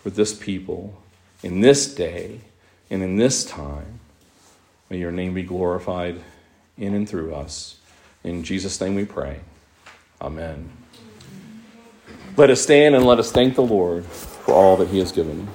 for 0.03 0.09
this 0.09 0.33
people, 0.33 1.01
in 1.41 1.61
this 1.61 1.95
day 1.95 2.41
and 2.89 3.01
in 3.01 3.15
this 3.15 3.45
time. 3.45 4.01
May 4.89 4.97
your 4.97 5.13
name 5.13 5.33
be 5.33 5.43
glorified 5.43 6.19
in 6.77 6.93
and 6.93 7.07
through 7.07 7.33
us. 7.33 7.77
In 8.23 8.43
Jesus' 8.43 8.79
name 8.79 8.95
we 8.95 9.05
pray. 9.05 9.39
Amen. 10.21 10.69
Let 12.37 12.49
us 12.49 12.61
stand 12.61 12.95
and 12.95 13.05
let 13.05 13.19
us 13.19 13.31
thank 13.31 13.55
the 13.55 13.63
Lord 13.63 14.05
for 14.05 14.53
all 14.53 14.77
that 14.77 14.89
he 14.89 14.99
has 14.99 15.11
given. 15.11 15.47